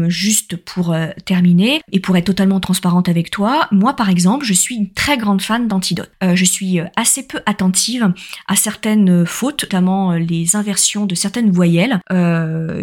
juste 0.08 0.58
pour 0.58 0.96
terminer 1.26 1.82
et 1.92 2.00
pour 2.00 2.18
être 2.18 2.26
totalement 2.26 2.60
transparente 2.60 3.10
avec 3.10 3.32
toi, 3.32 3.68
moi 3.72 3.96
par 3.96 4.10
exemple, 4.10 4.46
je 4.46 4.54
suis 4.54 4.76
une 4.76 4.92
très 4.92 5.18
grande 5.18 5.39
fan 5.40 5.68
d'Antidote. 5.68 6.12
Euh, 6.24 6.36
je 6.36 6.46
suis 6.46 6.80
euh, 6.80 6.86
assez 6.96 7.26
peu 7.26 7.40
attentive 7.46 8.12
à 8.48 8.56
certaines 8.56 9.26
fautes, 9.26 9.64
notamment 9.64 10.12
euh, 10.12 10.20
les 10.20 10.56
inversions 10.56 11.06
de 11.06 11.16
certaines 11.16 11.52
voyelles, 11.52 12.00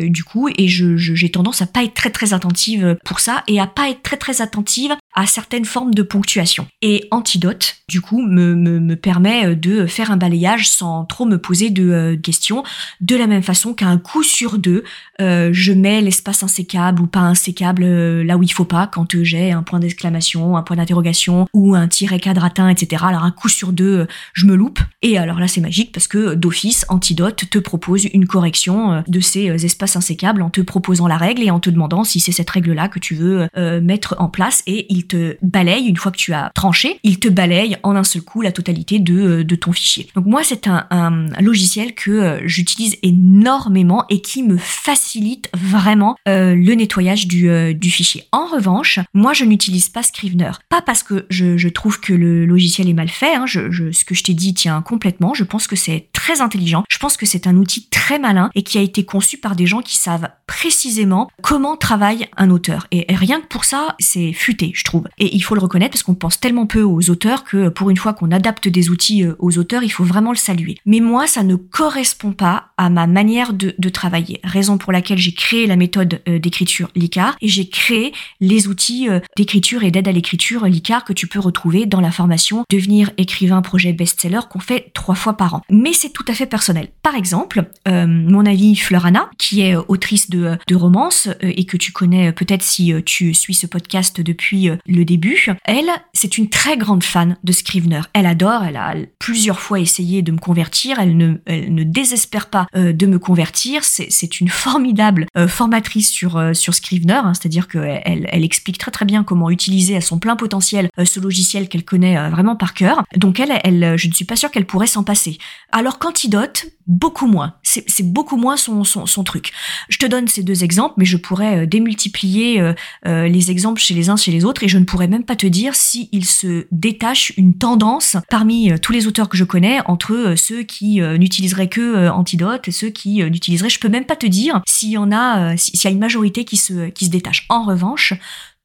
du 0.09 0.25
coup, 0.25 0.49
et 0.49 0.69
j'ai 0.69 1.31
tendance 1.31 1.63
à 1.63 1.67
pas 1.67 1.83
être 1.85 1.95
très 1.95 2.11
très 2.11 2.33
attentive 2.33 2.97
pour 3.05 3.21
ça 3.21 3.43
et 3.49 3.61
à 3.61 3.67
pas 3.67 3.91
être 3.91 4.03
très 4.03 4.17
très 4.17 4.43
attentive 4.43 4.95
à 5.15 5.27
certaines 5.27 5.65
formes 5.65 5.95
de 5.95 6.03
ponctuation. 6.03 6.67
Et 6.83 7.07
Antidote, 7.11 7.77
du 7.89 8.01
coup, 8.01 8.23
me, 8.23 8.55
me, 8.55 8.81
me 8.81 8.97
permet 8.97 9.57
de 9.57 9.87
faire 9.87 10.11
un 10.11 10.17
balayage 10.17 10.69
sans 10.69 11.05
trop 11.05 11.25
me 11.25 11.39
poser 11.39 11.71
de 11.71 12.19
questions, 12.23 12.65
de 13.01 13.17
la 13.17 13.27
même 13.27 13.43
façon 13.43 13.75
qu'un 13.75 13.99
coup 13.99 14.23
sur 14.23 14.59
deux, 14.59 14.85
je 15.19 15.73
mets 15.73 16.01
l'espace 16.01 16.43
insécable 16.43 17.03
ou 17.03 17.07
pas 17.07 17.21
insécable 17.21 17.85
là 18.23 18.37
où 18.37 18.43
il 18.43 18.53
faut 18.53 18.65
pas, 18.65 18.87
quand 18.87 19.23
j'ai 19.23 19.53
un 19.53 19.63
point 19.63 19.81
d'exclamation, 19.81 20.57
un 20.57 20.63
point 20.63 20.77
d'interrogation 20.77 21.47
ou 21.53 21.75
un 21.75 21.89
tiret 21.89 22.19
cadre 22.51 22.67
etc. 22.69 23.05
Alors 23.07 23.25
un 23.25 23.31
coup 23.31 23.49
sur 23.49 23.73
deux, 23.73 24.01
euh, 24.01 24.07
je 24.33 24.47
me 24.47 24.55
loupe. 24.55 24.81
Et 25.03 25.19
alors 25.19 25.39
là, 25.39 25.49
c'est 25.49 25.61
magique 25.61 25.93
parce 25.93 26.09
que 26.09 26.35
d'office, 26.35 26.85
Antidote 26.89 27.45
te 27.51 27.59
propose 27.59 28.07
une 28.13 28.27
correction 28.27 28.93
euh, 28.93 29.01
de 29.07 29.21
ces 29.21 29.51
euh, 29.51 29.55
espaces 29.55 29.97
insécables 29.97 30.43
en 30.43 30.51
te 30.51 30.61
proposant 30.61 31.07
la 31.07 31.17
règle 31.17 31.43
et 31.43 31.51
en 31.51 31.61
te 31.61 31.71
demandant 31.71 32.05
si 32.05 32.21
c'est 32.21 32.33
cette 32.33 32.51
règle-là 32.51 32.89
que 32.89 32.99
tu 32.99 33.15
veux 33.15 33.49
mettre 33.81 34.15
en 34.19 34.29
place. 34.29 34.63
Et 34.67 34.87
il 34.93 35.07
te 35.07 35.37
balaye, 35.43 35.87
une 35.87 35.97
fois 35.97 36.13
que 36.13 36.17
tu 36.17 36.33
as 36.33 36.51
tranché, 36.55 36.99
il 37.03 37.19
te 37.19 37.29
balaye 37.29 37.77
en 37.83 37.97
un 37.97 38.05
seul 38.05 38.23
coup 38.23 38.43
la 38.43 38.53
totalité 38.53 38.99
de, 38.99 39.43
ton 39.57 39.73
fichier. 39.73 40.09
Donc 40.15 40.27
moi, 40.27 40.43
c'est 40.45 40.67
un, 40.67 41.27
logiciel 41.41 41.95
que 41.95 42.41
j'utilise 42.45 42.97
énormément 43.03 44.05
et 44.09 44.21
qui 44.21 44.43
me 44.43 44.57
facilite 44.57 45.49
vraiment 45.55 46.17
le 46.27 46.75
nettoyage 46.75 47.27
du, 47.27 47.91
fichier. 47.91 48.25
En 48.33 48.47
revanche, 48.47 49.01
moi, 49.15 49.33
je 49.33 49.45
n'utilise 49.45 49.89
pas 49.89 50.03
Scrivener. 50.03 50.53
Pas 50.69 50.83
parce 50.83 51.03
que 51.03 51.27
je 51.31 51.69
trouve 51.69 52.01
que 52.01 52.13
le 52.13 52.36
logiciel 52.45 52.89
est 52.89 52.95
mal 52.95 53.09
fait. 53.09 53.35
Hein. 53.35 53.47
Je, 53.47 53.93
ce 53.93 54.05
que 54.05 54.15
je 54.15 54.25
t'ai 54.25 54.35
dit 54.35 54.55
tient 54.55 54.83
complètement. 54.83 55.35
Je 55.35 55.45
pense 55.45 55.67
que 55.67 55.77
c'est 55.77 56.09
très 56.13 56.41
intelligent. 56.41 56.85
Je 56.89 56.99
pense 56.99 57.17
que 57.17 57.27
c'est 57.27 57.47
un 57.47 57.57
outil 57.57 57.89
très 57.89 58.19
malin 58.19 58.51
et 58.55 58.63
qui 58.63 58.79
a 58.79 58.81
été 58.81 59.05
conçu 59.05 59.39
par 59.39 59.57
des 59.57 59.67
gens 59.67 59.81
qui 59.81 59.97
savent 59.97 60.29
précisément 60.47 61.31
comment 61.43 61.77
travaille 61.77 62.29
un 62.37 62.51
auteur. 62.51 62.87
Et 62.91 63.07
rien 63.15 63.41
que 63.41 63.47
pour 63.47 63.65
ça, 63.65 63.95
c'est 63.99 64.33
futé, 64.33 64.73
je 64.75 64.85
trouve. 64.85 65.07
Et 65.19 65.35
il 65.35 65.41
faut 65.41 65.55
le 65.55 65.61
reconnaître 65.61 65.93
parce 65.93 66.03
qu'on 66.03 66.15
pense 66.15 66.41
tellement 66.41 66.67
peu 66.67 66.83
aux 66.83 67.11
auteurs 67.11 67.45
que 67.45 67.69
pour 67.69 67.91
une 67.91 67.97
fois 67.97 68.13
qu'on 68.13 68.31
adapte 68.31 68.69
des 68.69 68.91
outils 68.91 69.25
euh, 69.25 69.35
aux 69.39 69.59
auteurs, 69.59 69.83
il 69.83 69.91
faut 69.91 70.05
vraiment 70.05 70.31
le 70.31 70.37
saluer. 70.37 70.77
Mais 70.87 71.01
moi, 71.01 71.27
ça 71.27 71.43
ne 71.43 71.57
correspond 71.57 72.33
pas 72.33 72.69
à 72.77 72.91
ma 72.91 73.07
manière 73.07 73.53
de, 73.53 73.75
travailler. 73.89 74.41
Raison 74.43 74.79
pour 74.79 74.93
laquelle 74.93 75.19
j'ai 75.19 75.33
créé 75.33 75.67
la 75.67 75.77
méthode 75.77 76.21
euh, 76.29 76.41
d'écriture 76.41 76.91
Licar 76.97 77.37
et 77.41 77.47
j'ai 77.47 77.69
créé 77.69 78.13
les 78.41 78.67
outils 78.67 79.09
euh, 79.09 79.21
d'écriture 79.37 79.85
et 79.85 79.93
d'aide 79.93 80.09
à 80.09 80.13
l'écriture 80.13 80.67
Licar 80.67 81.05
que 81.05 81.13
tu 81.13 81.29
peux 81.29 81.39
retrouver 81.39 81.87
dans 81.87 82.01
la 82.01 82.11
formation 82.11 82.26
Devenir 82.71 83.11
écrivain 83.17 83.63
projet 83.63 83.93
best-seller 83.93 84.41
qu'on 84.51 84.61
fait 84.61 84.91
trois 84.95 85.15
fois 85.15 85.37
par 85.37 85.55
an. 85.55 85.63
Mais 85.71 85.93
c'est 85.93 86.11
tout 86.11 86.25
à 86.29 86.35
fait 86.35 86.47
personnel. 86.47 86.89
Par 87.03 87.15
exemple, 87.15 87.65
euh, 87.89 88.07
mon 88.07 88.45
amie 88.47 88.77
Fleurana, 88.77 89.31
qui 89.39 89.63
est 89.63 89.77
autrice 89.77 90.31
de, 90.31 90.57
de 90.67 90.75
romance 90.75 91.29
et 91.41 91.65
que 91.65 91.77
tu 91.77 91.93
connais 91.93 92.33
peut-être 92.33 92.63
si 92.63 92.93
tu 93.05 93.35
suis 93.35 93.55
ce 93.55 93.67
podcast 93.67 94.21
depuis 94.21 94.71
le 94.87 95.05
début, 95.05 95.49
elle, 95.65 95.89
c'est 96.13 96.39
une 96.39 96.49
très 96.49 96.77
grande 96.77 97.05
fan 97.05 97.37
de 97.45 97.53
Scrivener. 97.53 98.03
Elle 98.13 98.27
adore, 98.27 98.65
elle 98.65 98.77
a 98.77 98.95
plusieurs 99.19 99.61
fois 99.61 99.81
essayé 99.81 100.23
de 100.23 100.33
me 100.33 100.39
convertir, 100.39 100.99
elle 100.99 101.17
ne, 101.17 101.85
désespère 101.85 102.49
pas 102.49 102.67
de 102.75 103.07
me 103.07 103.19
convertir. 103.19 103.85
C'est 103.85 104.41
une 104.41 104.49
formidable 104.49 105.27
formatrice 105.49 106.11
sur, 106.11 106.41
Scrivener, 106.55 107.15
hein, 107.15 107.33
c'est-à-dire 107.35 107.69
qu'elle 107.69 108.29
elle 108.31 108.45
explique 108.45 108.79
très 108.79 108.91
très 108.91 109.05
bien 109.05 109.25
comment 109.25 109.51
utiliser 109.51 109.97
à 109.97 110.01
son 110.01 110.19
plein 110.19 110.37
potentiel 110.37 110.89
euh, 110.99 111.05
ce 111.05 111.21
logiciel 111.21 111.69
qu'elle 111.69 111.85
connaît 111.85 112.16
euh, 112.17 112.29
vraiment 112.29 112.57
par 112.57 112.75
cœur. 112.75 113.05
Donc 113.17 113.41
elle, 113.41 113.53
euh, 113.85 113.97
je 113.97 114.09
ne 114.09 114.13
suis 114.13 114.25
pas 114.25 114.37
sûre 114.37 114.51
qu'elle 114.51 114.67
pourrait 114.67 114.87
s'en 114.87 115.05
passer. 115.05 115.39
Alors 115.73 115.99
qu'Antidote, 115.99 116.67
beaucoup 116.87 117.27
moins. 117.27 117.55
C'est 117.63 118.05
beaucoup 118.05 118.37
moins 118.37 118.57
son, 118.57 118.85
truc. 119.25 119.53
Je 119.89 119.99
te 119.99 120.07
donne 120.07 120.29
ces 120.29 120.43
deux 120.43 120.63
exemples, 120.63 120.95
mais 120.99 121.05
je 121.05 121.17
pourrais 121.17 121.67
démultiplier 121.67 122.73
les 123.05 123.51
exemples 123.51 123.81
chez 123.81 123.93
les 123.93 124.09
uns 124.09 124.17
chez 124.17 124.31
les 124.31 124.45
autres 124.45 124.63
et 124.63 124.69
je 124.69 124.79
ne 124.79 124.85
pourrais 124.85 125.09
même 125.09 125.25
pas 125.25 125.35
te 125.35 125.49
dire 125.49 125.75
si 125.75 126.09
il 126.13 126.25
se 126.25 126.67
détache 126.71 127.33
une 127.37 127.59
tendance 127.59 128.17
parmi 128.31 128.71
tous 128.81 128.93
les 128.93 129.09
auteurs 129.09 129.29
que 129.29 129.37
je 129.37 129.43
connais 129.43 129.81
entre 129.87 130.35
ceux 130.37 130.63
qui 130.63 131.01
n'utiliseraient 131.01 131.69
que 131.69 132.09
Antidote 132.09 132.69
et 132.69 132.73
ceux 132.73 132.91
qui 132.91 133.17
n'utiliseraient. 133.17 133.69
Je 133.69 133.81
peux 133.81 133.89
même 133.89 134.07
pas 134.07 134.17
te 134.17 134.27
dire 134.27 134.63
s'il 134.67 134.91
y 134.91 134.99
en 134.99 135.11
a, 135.11 135.57
s'il 135.57 135.83
y 135.83 135.87
a 135.89 135.91
une 135.91 135.99
majorité 135.99 136.45
qui 136.45 136.57
se 136.57 136.89
qui 136.91 137.07
se 137.07 137.11
détache. 137.11 137.47
En 137.49 137.65
revanche, 137.65 138.15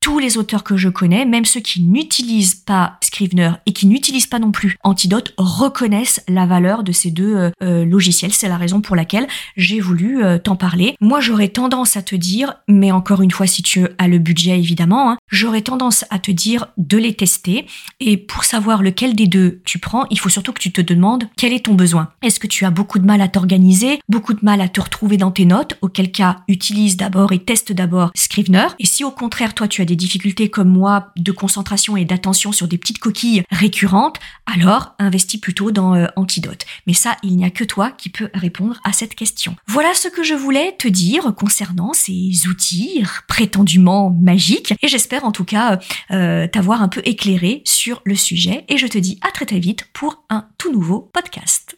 tous 0.02 0.18
les 0.18 0.38
auteurs 0.38 0.64
que 0.64 0.76
je 0.76 0.90
connais, 0.90 1.26
même 1.26 1.46
ceux 1.46 1.60
qui 1.60 1.82
n'utilisent 1.84 2.56
pas 2.56 2.98
Scrivener 3.04 3.52
et 3.68 3.72
qui 3.72 3.86
n'utilisent 3.86 4.28
pas 4.28 4.40
non 4.40 4.52
plus 4.52 4.76
Antidote, 4.84 5.34
reconnaissent 5.38 6.24
la 6.28 6.46
valeur 6.48 6.84
de 6.84 6.92
ces 6.92 7.12
deux 7.12 7.36
euh, 7.36 7.52
euh, 7.62 7.86
logiciels. 7.86 8.34
C'est 8.34 8.50
la 8.50 8.58
raison 8.58 8.82
pour 8.82 8.96
laquelle 8.96 9.28
j'ai 9.58 9.80
voulu 9.80 10.24
euh, 10.24 10.40
t'en 10.40 10.56
parler. 10.56 10.96
Moi, 11.02 11.20
j'aurais 11.20 11.50
tendance 11.50 11.98
à 11.98 12.02
te 12.02 12.16
dire, 12.16 12.56
mais 12.68 12.92
encore 12.92 13.22
une 13.22 13.30
fois, 13.30 13.46
si 13.46 13.62
tu 13.62 13.86
as 14.00 14.08
le 14.08 14.18
budget 14.18 14.58
évidemment, 14.58 15.12
hein, 15.12 15.18
j'aurais 15.30 15.62
tendance 15.62 16.04
à 16.10 16.18
te 16.18 16.32
dire 16.32 16.68
de 16.78 16.98
les 16.98 17.14
tester. 17.14 17.68
Et 18.00 18.18
pour 18.18 18.44
savoir 18.44 18.82
lequel 18.82 19.16
des 19.16 19.28
deux 19.28 19.62
tu 19.66 19.78
prends, 19.78 20.06
il 20.10 20.20
faut 20.20 20.30
surtout 20.30 20.52
que 20.52 20.62
tu 20.62 20.72
te 20.72 20.82
demandes 20.82 21.26
quel 21.38 21.54
est 21.54 21.66
ton 21.66 21.76
besoin. 21.76 22.12
Est-ce 22.24 22.40
que 22.40 22.48
tu 22.48 22.66
as 22.66 22.72
beaucoup 22.72 22.98
de 22.98 23.06
mal 23.06 23.22
à 23.22 23.28
t'organiser, 23.28 24.00
beaucoup 24.10 24.34
de 24.34 24.44
mal 24.44 24.62
à 24.62 24.68
te 24.68 24.82
retrouver 24.82 25.18
dans 25.18 25.32
tes 25.32 25.46
notes, 25.46 25.78
auquel 25.82 26.12
cas 26.12 26.38
utilise 26.48 26.98
d'abord 26.98 27.32
et 27.34 27.40
teste 27.40 27.72
d'abord 27.72 28.10
Scrivener. 28.16 28.68
Et 28.80 28.88
si 28.88 29.04
au 29.04 29.12
contraire, 29.12 29.54
toi, 29.54 29.68
tu 29.68 29.84
as 29.84 29.86
difficultés 29.96 30.50
comme 30.50 30.70
moi 30.70 31.12
de 31.18 31.32
concentration 31.32 31.98
et 31.98 32.06
d'attention 32.06 32.52
sur 32.52 32.68
des 32.68 32.78
petites 32.78 33.00
coquilles 33.00 33.44
récurrentes, 33.52 34.20
alors 34.46 34.96
investis 35.00 35.40
plutôt 35.40 35.72
dans 35.72 35.96
euh, 35.96 36.08
Antidote. 36.16 36.66
Mais 36.88 36.94
ça, 36.94 37.18
il 37.24 37.36
n'y 37.38 37.46
a 37.46 37.50
que 37.50 37.64
toi 37.64 37.92
qui 37.92 38.10
peux 38.10 38.30
répondre 38.34 38.80
à 38.84 38.94
cette 38.94 39.16
question. 39.16 39.56
Voilà 39.68 39.94
ce 39.94 40.08
que 40.08 40.24
je 40.24 40.34
voulais 40.34 40.76
te 40.78 40.88
dire 40.88 41.34
concernant 41.36 41.94
ces 41.94 42.48
outils 42.48 43.04
prétendument 43.28 44.10
magiques 44.10 44.74
et 44.82 44.88
j'espère 44.88 45.26
en 45.26 45.32
tout 45.32 45.46
cas 45.46 45.80
euh, 46.12 46.48
t'avoir 46.48 46.82
un 46.82 46.88
peu 46.88 47.02
éclairé 47.06 47.62
sur 47.66 48.02
le 48.06 48.16
sujet 48.16 48.66
et 48.70 48.78
je 48.78 48.88
te 48.88 48.98
dis 48.98 49.20
à 49.22 49.32
très 49.32 49.46
très 49.46 49.60
vite 49.60 49.88
pour 49.94 50.24
un 50.30 50.48
tout 50.58 50.72
nouveau 50.72 51.00
podcast. 51.14 51.78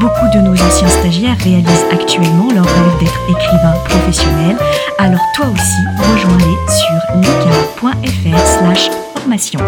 Beaucoup 0.00 0.28
de 0.34 0.40
nos 0.40 0.54
anciens 0.54 0.88
stagiaires 0.88 1.36
réalisent 1.40 1.84
actuellement 1.92 2.48
leur 2.54 2.64
rêve 2.64 2.98
d'être 3.00 3.20
écrivain 3.28 3.74
professionnel, 3.84 4.56
alors 4.96 5.20
toi 5.34 5.44
aussi 5.48 5.82
rejoins-les 5.98 6.56
sur 6.72 7.16
licar.fr 7.16 8.46
slash 8.46 8.90
formation. 9.14 9.60